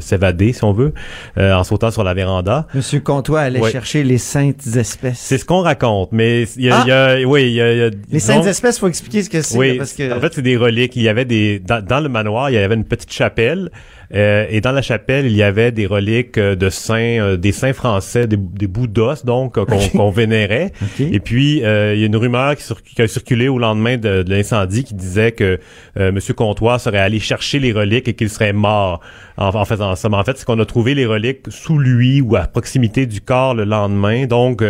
[0.00, 0.92] s'évader, si on veut,
[1.38, 2.66] euh, en sautant sur la véranda.
[2.74, 3.70] Monsieur Comtois allait Ouais.
[3.70, 5.18] chercher les saintes espèces.
[5.18, 6.82] C'est ce qu'on raconte, mais il y a, Ah!
[6.84, 6.92] il y
[7.24, 9.42] a- oui, il y a, il y a- Les saintes espèces, faut expliquer ce que
[9.42, 9.56] c'est.
[9.58, 10.96] oui, parce que en fait, c'est des reliques.
[10.96, 13.70] Il y avait des dans, dans le manoir, il y avait une petite chapelle,
[14.14, 17.52] euh, et dans la chapelle, il y avait des reliques euh, de saints, euh, des
[17.52, 19.54] saints français, des, des bouts d'os donc
[19.96, 20.72] qu'on vénérait.
[21.00, 24.22] Et puis, il y a une rumeur qui, sur- qui a circulé au lendemain de,
[24.22, 25.58] de l'incendie qui disait que
[25.96, 29.00] Monsieur Comtois serait allé chercher les reliques et qu'il serait mort
[29.36, 30.08] en, en faisant ça.
[30.08, 33.20] Mais en fait, c'est qu'on a trouvé les reliques sous lui ou à proximité du
[33.20, 34.26] corps le lendemain.
[34.26, 34.62] Donc,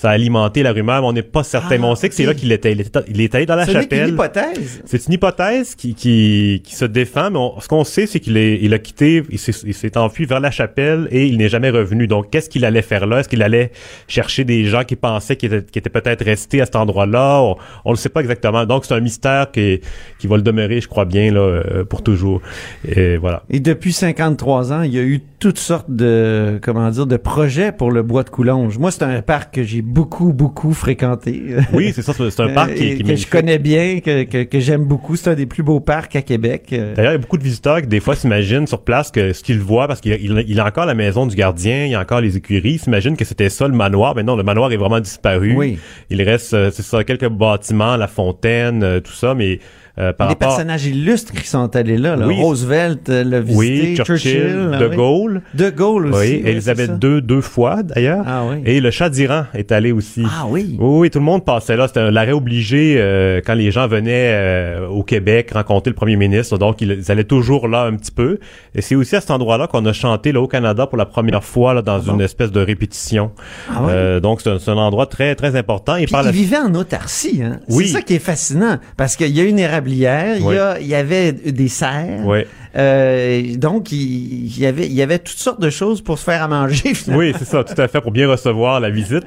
[0.00, 1.74] ça a alimenté la rumeur, mais on n'est pas certain.
[1.74, 2.72] Ah, mais on sait que c'est là qu'il était.
[2.72, 4.08] Il était, il est allé dans la ce n'est qu'une chapelle.
[4.14, 4.82] hypothèse.
[4.86, 8.38] C'est une hypothèse qui, qui, qui se défend, mais on- ce qu'on sait, c'est qu'il
[8.38, 12.06] est, il a quitté, il s'est, enfui vers la chapelle et il n'est jamais revenu.
[12.06, 13.20] Donc, qu'est-ce qu'il allait faire là?
[13.20, 13.72] Est-ce qu'il allait
[14.08, 17.42] chercher des gens qui pensaient qu'ils étaient, qu'ils étaient peut-être restés à cet endroit-là?
[17.42, 18.64] On, on le sait pas exactement.
[18.64, 19.80] Donc, c'est un mystère qui,
[20.18, 22.40] qui va le demeurer, je crois bien, là, euh, pour toujours.
[22.88, 23.42] Et voilà.
[23.50, 27.72] Et depuis 53 ans, il y a eu toutes sortes de, comment dire, de projets
[27.72, 28.78] pour le bois de Coulonge.
[28.78, 31.56] Moi, c'est un parc que j'ai beaucoup, beaucoup fréquenté.
[31.72, 34.00] Oui, c'est ça, c'est un parc Euh, qui, et qui est que je connais bien,
[34.00, 35.16] que, que, que j'aime beaucoup.
[35.16, 36.68] C'est un des plus beaux parcs à Québec.
[36.72, 39.32] Euh, D'ailleurs, il y a beaucoup de visiteurs qui, des fois, s'imaginent sur place que
[39.32, 42.00] ce qu'ils voient, parce qu'il il, a encore la maison du gardien, il y a
[42.00, 44.76] encore les écuries, ils s'imaginent que c'était ça le manoir, mais non, le manoir est
[44.76, 45.54] vraiment disparu.
[45.56, 45.78] Oui.
[46.10, 49.58] Il reste, euh, c'est ça, quelques bâtiments, la fontaine, tout ça, mais
[50.00, 50.48] euh, par des rapport...
[50.48, 52.16] personnages illustres qui sont allés là.
[52.16, 52.26] là.
[52.26, 52.36] Oui.
[52.40, 54.96] Roosevelt euh, l'a visité, Oui, Churchill, ah De oui.
[54.96, 55.42] Gaulle.
[55.54, 56.18] De Gaulle aussi.
[56.18, 56.90] Oui, oui, Elisabeth.
[57.02, 58.24] II deux fois, d'ailleurs.
[58.26, 58.62] Ah oui.
[58.64, 60.24] Et le chat d'Iran est allé aussi.
[60.26, 60.76] Ah oui.
[60.78, 61.86] Oui, oui, tout le monde passait là.
[61.88, 66.16] C'était un- l'arrêt obligé euh, quand les gens venaient euh, au Québec rencontrer le premier
[66.16, 66.56] ministre.
[66.58, 68.38] Donc, ils, ils allaient toujours là un petit peu.
[68.74, 71.44] Et c'est aussi à cet endroit-là qu'on a chanté là, au Canada pour la première
[71.44, 73.32] fois là, dans une espèce de répétition.
[73.70, 73.92] Ah ouais.
[73.92, 75.96] Euh, donc, c'est un, endroit très, très important.
[75.96, 77.60] Et Puis par la- il vivait en autarcie, hein.
[77.68, 77.86] Oui.
[77.88, 78.78] C'est ça qui est fascinant.
[78.96, 79.58] Parce qu'il y a une
[79.92, 80.54] érablière, il, Oui.
[80.54, 82.20] y a, il y avait des serres.
[82.24, 82.40] Oui.
[82.76, 86.24] Euh, donc, il, il y avait, il y avait toutes sortes de choses pour se
[86.24, 87.20] faire à manger, finalement.
[87.20, 89.24] Oui, c'est ça, tout à fait, pour bien recevoir la visite.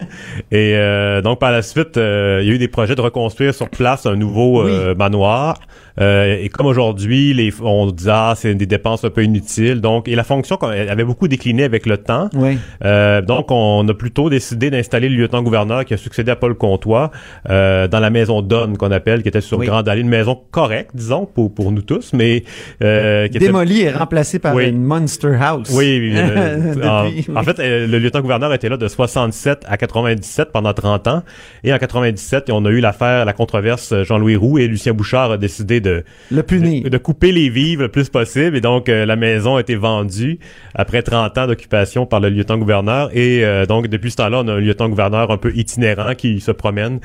[0.51, 3.53] Et euh, donc, par la suite, euh, il y a eu des projets de reconstruire
[3.53, 4.63] sur place un nouveau
[4.95, 5.59] manoir.
[5.99, 9.79] Et comme aujourd'hui, les, on disait, ah, c'est des dépenses un peu inutiles.
[9.79, 12.29] Donc, et la fonction elle avait beaucoup décliné avec le temps.
[12.33, 12.57] Oui.
[12.81, 17.11] Donc, on a plutôt décidé d'installer le lieutenant-gouverneur qui a succédé à Paul Comtois
[17.47, 19.67] dans la maison Donne, qu'on appelle, qui était sur Oui.
[19.67, 22.43] Grande Allée, une maison correcte, disons, pour, pour nous tous, mais
[22.81, 24.69] euh, qui était Démoli et remplacé par Oui.
[24.69, 25.69] une Monster House.
[25.73, 30.51] oui, oui, euh, en, Depuis- en fait, le lieutenant-gouverneur était là de 67 à 97
[30.51, 31.23] pendant 30 ans.
[31.63, 35.31] Et en 97, on a eu l'affaire, la controverse euh, Jean-Louis Roux et Lucien Bouchard
[35.31, 36.83] a décidé de, Le punir.
[36.83, 38.55] de, de couper les vives le plus possible.
[38.57, 40.39] Et donc, euh, la maison a été vendue
[40.75, 43.09] après 30 ans d'occupation par le lieutenant-gouverneur.
[43.13, 46.51] Et euh, donc, depuis ce temps-là, on a un lieutenant-gouverneur un peu itinérant qui se
[46.51, 46.99] promène.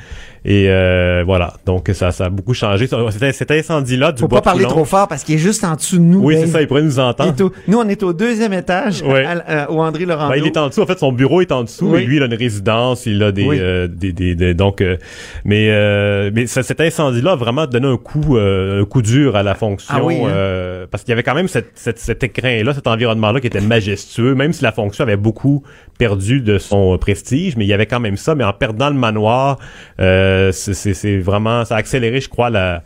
[0.45, 1.53] Et euh, voilà.
[1.65, 2.87] Donc, ça, ça a beaucoup changé.
[2.87, 5.63] Cet, cet incendie-là du Faut bois pas parler Coulon- trop fort parce qu'il est juste
[5.63, 6.23] en dessous de nous.
[6.23, 7.33] Oui, c'est ça, il pourrait nous entendre.
[7.43, 10.29] au- nous, on est au deuxième étage à- à- au André Laurent.
[10.29, 10.81] Ben, il est en dessous.
[10.81, 11.87] En fait, son bureau est en dessous.
[11.91, 12.05] Oui.
[12.05, 13.05] Lui, il a une résidence.
[13.05, 13.57] Il a des, Oui.
[13.59, 14.97] euh, des, des, des- donc, euh,
[15.45, 19.35] mais, euh, mais ça- cet incendie-là a vraiment donné un coup, euh, un coup dur
[19.35, 20.29] à la fonction, Ah oui, hein?
[20.29, 23.61] euh, parce qu'il y avait quand même cette, cette- cet écrin-là, cet environnement-là qui était
[23.61, 25.63] majestueux, même si la fonction avait beaucoup
[25.97, 28.33] perdu de son prestige, mais il y avait quand même ça.
[28.35, 29.57] Mais en perdant le manoir,
[29.99, 32.83] euh, c'est- c'est vraiment, ça a accéléré, je crois, la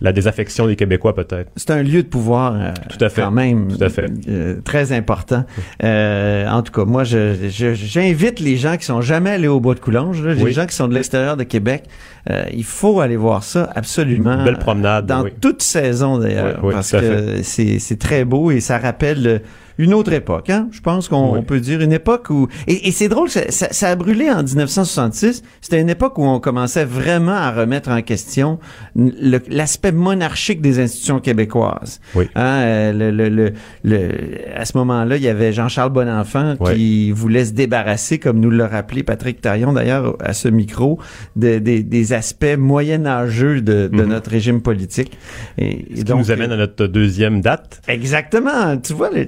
[0.00, 1.52] la désaffection des Québécois peut-être.
[1.54, 3.22] C'est un lieu de pouvoir euh, Tout à fait.
[3.22, 4.06] quand même Tout à fait.
[4.28, 5.44] euh, très important.
[5.84, 9.80] Euh, en tout cas, moi, j'invite les gens qui sont jamais allés au Bois de
[9.80, 11.84] Coulonge, là, les gens qui sont de l'extérieur de Québec,
[12.30, 14.38] euh, il faut aller voir ça absolument.
[14.38, 15.30] Une belle promenade, Dans oui.
[15.40, 19.38] toute saison d'ailleurs, Oui, parce que c'est, très beau et ça rappelle euh,
[19.78, 20.50] une autre époque.
[20.50, 20.68] Hein?
[20.72, 21.42] Je pense qu'on Oui.
[21.42, 22.48] peut dire une époque où...
[22.66, 25.42] Et, et c'est drôle, ça, ça, ça a brûlé en 1966.
[25.60, 28.58] C'était une époque où on commençait vraiment à remettre en question
[28.94, 32.00] l'aspect monarchique des institutions québécoises.
[32.14, 32.26] Oui.
[32.34, 33.52] Hein, euh, le, le,
[33.84, 34.08] le,
[34.54, 38.68] à ce moment-là, il y avait Jean-Charles Bonenfant qui voulait se débarrasser, comme nous l'a
[38.68, 40.98] rappelé Patrick Tarion d'ailleurs à ce micro,
[41.36, 44.08] de- des- des aspects moyenâgeux de, de Mhm.
[44.08, 45.16] notre régime politique.
[45.58, 47.80] Et, et Ce qui donc, nous amène à notre deuxième date.
[47.88, 48.76] Exactement.
[48.78, 49.26] Tu vois, le-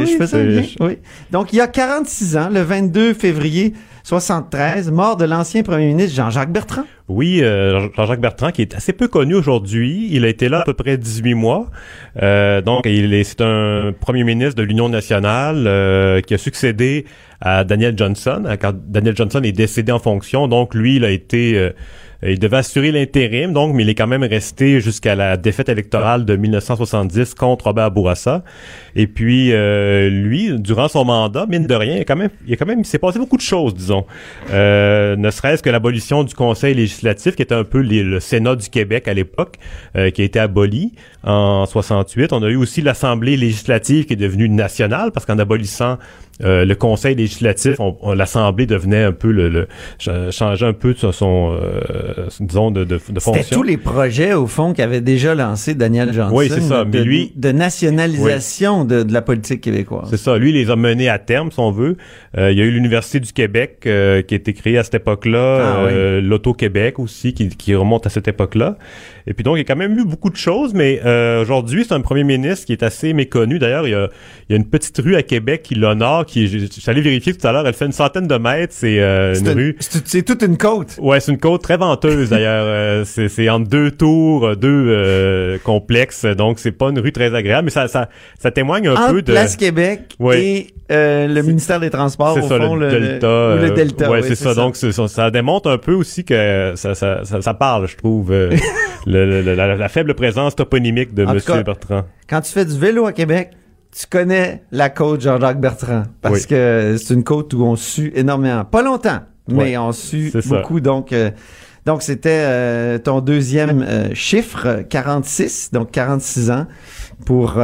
[0.00, 0.64] oui, je fais ça c'est- bien.
[0.80, 0.98] Oui.
[1.30, 3.74] Donc, il y a 46 ans, le 22 février
[4.04, 6.84] 73, mort de l'ancien premier ministre Jean-Jacques Bertrand.
[7.08, 10.08] Oui, euh, Jean-Jacques Bertrand, qui est assez peu connu aujourd'hui.
[10.12, 11.68] Il a été là à peu près 18 mois.
[12.22, 17.04] Euh, donc, il est, c'est un premier ministre de l'Union nationale euh, qui a succédé
[17.40, 18.44] à Daniel Johnson.
[18.60, 21.72] Quand Daniel Johnson est décédé en fonction, donc lui, il a été
[22.24, 25.68] euh, il devait assurer l'intérim, donc, mais il est quand même resté jusqu'à la défaite
[25.68, 28.44] électorale de 1970 contre Robert Bourassa.
[28.94, 32.52] Et puis, euh, lui, durant son mandat, mine de rien, il a quand même, il
[32.52, 34.06] a quand même, il s'est passé beaucoup de choses, disons.
[34.52, 38.56] Euh, ne serait-ce que l'abolition du Conseil législatif, qui était un peu les- le Sénat
[38.56, 39.56] du Québec à l'époque,
[39.96, 40.92] euh, qui a été aboli
[41.24, 42.32] en 68.
[42.32, 45.98] On a eu aussi l'Assemblée législative qui est devenue nationale, parce qu'en abolissant
[46.42, 49.68] euh, le Conseil législatif, on- on- l'Assemblée devenait un peu le, le
[49.98, 53.56] ch- changeait un peu de son, euh, disons, de, de, de C'était fonction.
[53.58, 56.34] tous les projets, au fond, qu'avait déjà lancé Daniel Johnson.
[56.34, 56.84] Oui, c'est ça.
[56.84, 60.08] De, Mais lui- de nationalisation de, de la politique québécoise.
[60.10, 60.36] C'est ça.
[60.38, 61.96] Lui, il les a menés à terme, si on veut.
[62.36, 65.58] Euh, il y a eu l'Université du Québec qui a été créée à cette époque-là.
[65.62, 66.20] Ah, euh,
[66.98, 68.76] Aussi, qui remonte à cette époque-là.
[69.26, 71.84] Et puis donc, il y a quand même eu beaucoup de choses, mais euh, aujourd'hui,
[71.86, 73.58] c'est un premier ministre qui est assez méconnu.
[73.58, 74.08] D'ailleurs, il y a,
[74.48, 77.00] il y a une petite rue à Québec qui l'honore, qui, je, je suis allé
[77.00, 78.72] vérifier tout à l'heure, elle fait une centaine de mètres.
[78.76, 79.76] C'est euh, une rue...
[79.80, 80.96] C'est c'est toute une côte.
[81.00, 82.62] Ouais, c'est une côte très venteuse d'ailleurs.
[82.72, 87.12] Euh, c'est, c'est entre deux tours, euh, deux euh, complexes, donc c'est pas une rue
[87.12, 88.08] très agréable, mais ça, ça,
[88.38, 89.32] ça témoigne un Entre peu de.
[89.32, 90.36] Place Québec Oui.
[90.36, 93.26] et euh, le ministère des Transports, C'est au ça, fond, le, delta.
[93.26, 94.10] ou le euh, Delta.
[94.10, 94.54] ouais, oui, c'est ça.
[94.54, 98.30] Donc, ça, ça démontre un peu aussi que ça, ça, ça, ça parle, je trouve,
[98.30, 98.54] euh,
[99.12, 102.02] le- le- le- la, la faible présence toponymique de En tout Monsieur cas, Bertrand.
[102.28, 103.50] quand tu fais du vélo à Québec,
[103.96, 106.04] tu connais la côte Jean-Jacques Bertrand.
[106.22, 106.46] Parce Oui.
[106.46, 108.64] que c'est une côte où on sue énormément.
[108.64, 110.40] Pas longtemps, mais Ouais, on sue ça.
[110.48, 110.80] beaucoup.
[110.80, 111.30] Donc, euh,
[111.84, 116.66] donc c'était euh, ton deuxième euh, chiffre, euh, 46, donc 46 ans.
[117.26, 117.60] Pour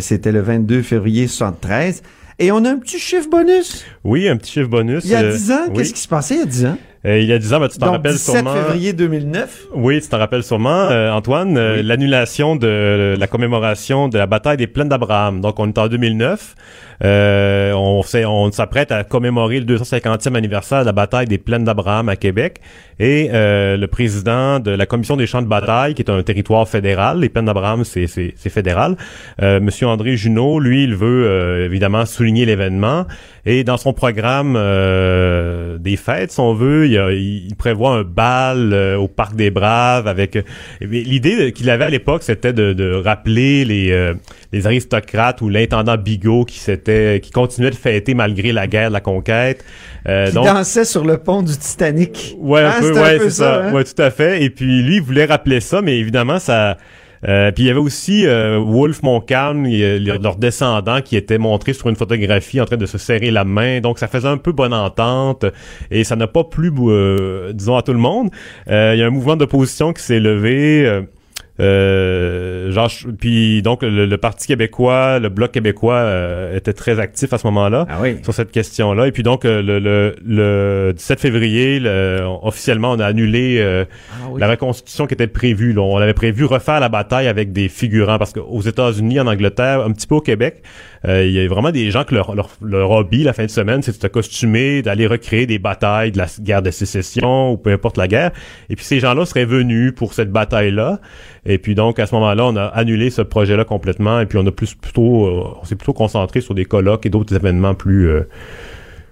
[0.00, 2.02] c'était le 22 février 73.
[2.40, 3.84] Et on a un petit chiffre bonus.
[4.04, 5.04] Oui, un petit chiffre bonus.
[5.04, 5.74] Il y a euh, 10 ans, oui.
[5.76, 6.78] qu'est-ce qui se passait il y a 10 ans?
[7.06, 8.54] Euh, il y a 10 ans, ben, tu t'en rappelles 17 sûrement.
[8.54, 9.66] février 2009.
[9.74, 11.82] Oui, tu t'en rappelles sûrement, euh, Antoine, euh, Oui.
[11.84, 15.40] l'annulation de la commémoration de la bataille des plaines d'Abraham.
[15.40, 16.56] Donc, on est en 2009.
[17.04, 22.16] Euh, on s'apprête à commémorer le 250e anniversaire de la bataille des plaines d'Abraham à
[22.16, 22.60] Québec.
[23.00, 26.68] Et euh, le président de la commission des champs de bataille, qui est un territoire
[26.68, 28.96] fédéral, les plaines d'Abraham, c'est fédéral,
[29.40, 33.06] euh, Monsieur André Junot, lui, il veut euh, évidemment souligner l'événement.
[33.46, 34.54] Et dans son programme
[35.78, 40.38] des fêtes, si on veut, il, prévoit un bal au Parc des Braves avec...
[40.82, 44.12] L'idée qu'il avait à l'époque, c'était de, rappeler les,
[44.52, 48.94] les aristocrates ou l'intendant Bigot qui s'était qui continuait de fêter malgré la guerre de
[48.94, 49.64] la conquête.
[50.08, 52.34] Euh, Qui donc, dansait sur le pont du Titanic.
[52.38, 53.64] Ouais, un Hein, peu, ouais, c'est ça.
[53.66, 53.72] hein?
[53.72, 54.42] Ouais, tout à fait.
[54.42, 56.78] Et puis lui, il voulait rappeler ça, mais évidemment, ça.
[57.26, 61.36] Euh, puis il y avait aussi euh, Wolfe Montcalm, et, euh, leur- descendant, qui était
[61.36, 63.80] montré sur une photographie en train de se serrer la main.
[63.80, 65.44] Donc ça faisait un peu bonne entente
[65.90, 68.30] et ça n'a pas plu, euh, disons, à tout le monde.
[68.70, 71.02] Euh, Il y a un mouvement d'opposition qui s'est levé.
[71.60, 77.32] Euh, genre, puis donc le, le Parti québécois, le Bloc québécois euh, était très actif
[77.32, 78.16] à ce moment-là Ah oui.
[78.22, 79.06] sur cette question-là.
[79.06, 83.84] Et puis donc euh, le, le, le 17 février, le- officiellement, on a annulé euh,
[84.12, 84.40] Ah oui.
[84.40, 85.72] la reconstitution qui était prévue.
[85.72, 85.82] là.
[85.82, 89.92] On avait prévu refaire la bataille avec des figurants parce qu'aux États-Unis, en Angleterre, un
[89.92, 90.62] petit peu au Québec,
[91.04, 93.82] il y a vraiment des gens que leur, leur, leur hobby la fin de semaine,
[93.82, 97.70] c'est de se costumer, d'aller recréer des batailles de la guerre de sécession ou peu
[97.70, 98.32] importe la guerre.
[98.68, 101.00] Et puis ces gens-là seraient venus pour cette bataille-là.
[101.46, 104.20] Et puis donc à ce moment-là, on a annulé ce projet-là complètement.
[104.20, 107.10] Et puis on a plus plutôt, euh, on s'est plutôt concentré sur des colloques et
[107.10, 108.28] d'autres événements plus euh,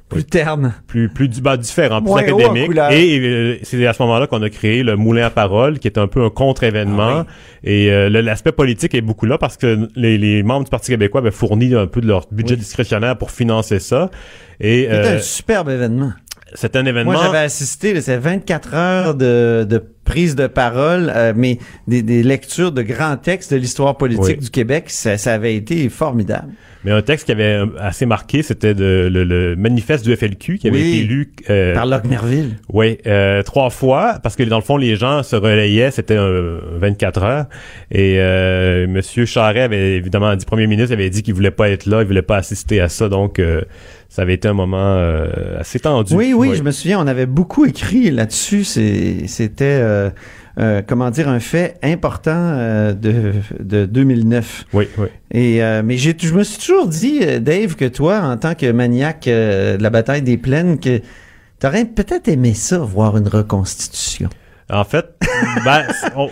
[0.09, 0.73] Plus terne.
[0.87, 2.71] plus plus du bas différent, plus Moins académique.
[2.93, 5.99] Et euh, c'est à ce moment-là qu'on a créé le Moulin à parole, qui est
[5.99, 7.25] un peu un contre-événement.
[7.25, 7.27] Ah
[7.65, 11.21] Et euh, l'aspect politique est beaucoup là parce que les, les membres du Parti québécois
[11.21, 14.11] avaient fourni un peu de leur budget discrétionnaire pour financer ça.
[14.61, 16.13] Et C'était euh, un superbe événement.
[16.55, 17.13] c'est un événement.
[17.13, 22.23] Moi, j'avais assisté, c'est 24 heures de, de prise de parole, euh, mais des, des
[22.23, 24.37] lectures de grands textes de l'histoire politique Oui.
[24.39, 24.85] du Québec.
[24.89, 26.49] Ça, ça avait été formidable.
[26.85, 30.69] Mais un texte qui avait euh, assez marqué, c'était le, le manifeste du FLQ qui
[30.69, 30.99] avait Oui.
[30.99, 31.33] été lu.
[31.51, 32.59] euh, Par Locke Merville.
[32.73, 36.59] Oui, euh, trois fois, parce que dans le fond, les gens se relayaient, c'était un
[36.79, 37.47] 24 heures.
[37.91, 41.87] Et euh, Monsieur Charret avait évidemment dit, Premier ministre avait dit qu'il voulait pas être
[41.87, 43.63] là, il voulait pas assister à ça, donc euh,
[44.09, 46.15] ça avait été un moment euh, assez tendu.
[46.15, 48.65] Oui, oui, je me souviens, on avait beaucoup écrit là-dessus.
[48.65, 50.11] C'était, euh,
[50.59, 52.57] euh, comment dire, un fait important
[52.95, 54.67] de, de 2009.
[54.73, 55.09] Oui, oui.
[55.33, 59.83] Et mais je me suis toujours dit, Dave, que toi, en tant que maniaque de
[59.83, 61.01] la bataille des plaines, que
[61.59, 64.31] t'aurais peut-être aimé ça, voir une reconstitution.
[64.71, 65.07] En fait,
[65.65, 66.31] ben, c'est- on-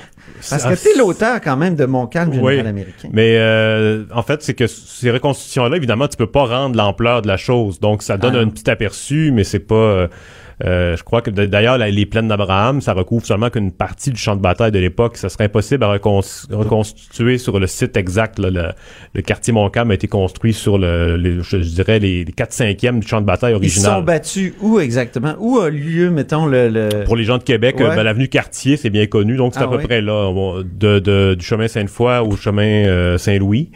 [0.50, 2.66] Parce que t'es l'auteur quand même de Mon calme général Oui.
[2.66, 3.08] américain.
[3.12, 7.28] Mais euh, en fait, c'est que ces reconstitutions-là, évidemment, tu peux pas rendre l'ampleur de
[7.28, 7.78] la chose.
[7.80, 8.40] Donc, ça donne Ah.
[8.40, 9.74] un petit aperçu, mais c'est pas.
[9.74, 10.08] Euh,
[10.62, 14.40] je crois que d'ailleurs, les plaines d'Abraham, ça recouvre seulement qu'une partie du champ de
[14.40, 15.16] bataille de l'époque.
[15.16, 18.38] Ça serait impossible à recon- reconstituer sur le site exact.
[18.38, 18.50] là.
[18.50, 18.68] le,
[19.14, 22.52] le quartier Montcalm a été construit sur le, les- je, je dirais les, les 4
[22.52, 24.04] 5e du champ de bataille Ils se sont original.
[24.04, 25.34] battus où exactement?
[25.38, 26.68] Où a lieu, mettons, le...
[26.68, 27.86] le- Pour les gens de Québec, Ouais.
[27.86, 30.32] euh, ben, l'avenue Cartier, c'est bien connu, donc c'est Ah à peu près là,
[30.64, 33.70] de, de- du chemin Sainte-Foy au chemin euh, Saint-Louis.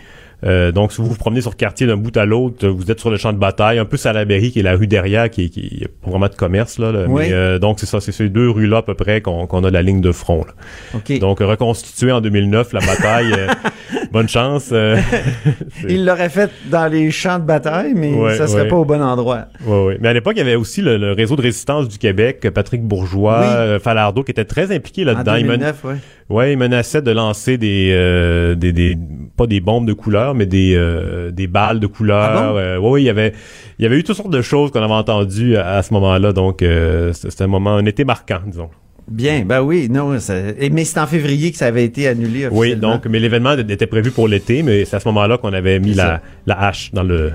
[0.45, 3.11] Euh, donc, si vous vous promenez sur Cartier d'un bout à l'autre, vous êtes sur
[3.11, 5.89] le champ de bataille, un peu Salaberry, qui est la rue derrière, qui, qui a
[6.05, 6.93] pas vraiment de commerce là.
[6.93, 7.07] là.
[7.09, 7.25] Oui.
[7.27, 9.83] Mais, euh, donc, c'est ça, c'est ces deux rues-là à peu près qu'on a la
[9.83, 10.45] ligne de front.
[10.45, 11.19] là.
[11.19, 13.33] Donc, reconstitué en 2009, la bataille.
[13.37, 13.47] euh,
[14.13, 14.71] bonne chance.
[14.73, 14.97] euh,
[15.89, 18.69] Il l'aurait fait dans les champs de bataille, mais Ouais, ça serait ouais.
[18.69, 19.47] pas au bon endroit.
[19.67, 19.99] Ouais.
[20.01, 22.83] Mais à l'époque, il y avait aussi le, le réseau de résistance du Québec, Patrick
[22.83, 23.47] Bourgeois, Oui.
[23.49, 25.33] euh, Falardeau, qui était très impliqué En là-dedans.
[25.33, 25.85] Men- 2009,
[26.31, 26.53] ouais.
[26.53, 28.97] Il menaçait de lancer des, euh, des, des
[29.37, 32.19] pas des bombes de couleur, mais des, euh, des balles de couleur.
[32.23, 32.57] Ah bon?
[32.59, 33.33] Euh, ouais, ouais, il y avait,
[33.79, 36.33] il y avait eu toutes sortes de choses qu'on avait entendues à, à ce moment-là.
[36.33, 38.71] Donc, euh, c'était un moment, un été marquant, disons.
[39.11, 40.35] Bien, ben oui, non, ça-
[40.71, 44.11] mais c'est en février que ça avait été annulé Oui, donc, mais l'événement était prévu
[44.11, 47.33] pour l'été, mais c'est à ce moment-là qu'on avait mis la, la hache dans le.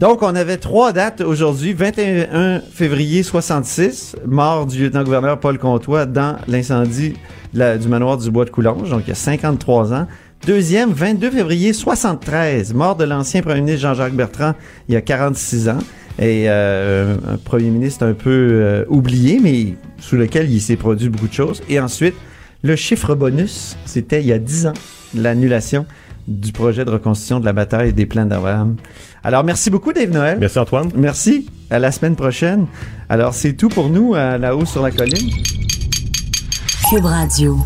[0.00, 1.72] Donc, on avait trois dates aujourd'hui.
[1.72, 7.14] 21 février 66, mort du lieutenant-gouverneur Paul Comtois dans l'incendie
[7.52, 10.06] du manoir du Bois de Coulonge, donc il y a 53 ans.
[10.44, 14.54] Deuxième, 22 février 73, mort de l'ancien premier ministre Jean-Jacques Bertrand
[14.88, 15.78] il y a 46 ans.
[16.18, 21.08] Et euh, un premier ministre un peu euh, oublié, mais sous lequel il s'est produit
[21.08, 21.62] beaucoup de choses.
[21.68, 22.14] Et ensuite,
[22.62, 24.74] le chiffre bonus, c'était il y a 10 ans,
[25.14, 25.86] l'annulation
[26.28, 28.76] du projet de reconstitution de la bataille des plaines d'Abraham.
[29.24, 30.38] Alors, merci beaucoup, Dave Noël.
[30.38, 30.90] Merci Antoine.
[30.94, 31.48] Merci.
[31.70, 32.66] À la semaine prochaine.
[33.08, 35.30] Alors, c'est tout pour nous à la haut sur la colline.
[36.90, 37.58] Cube Radio.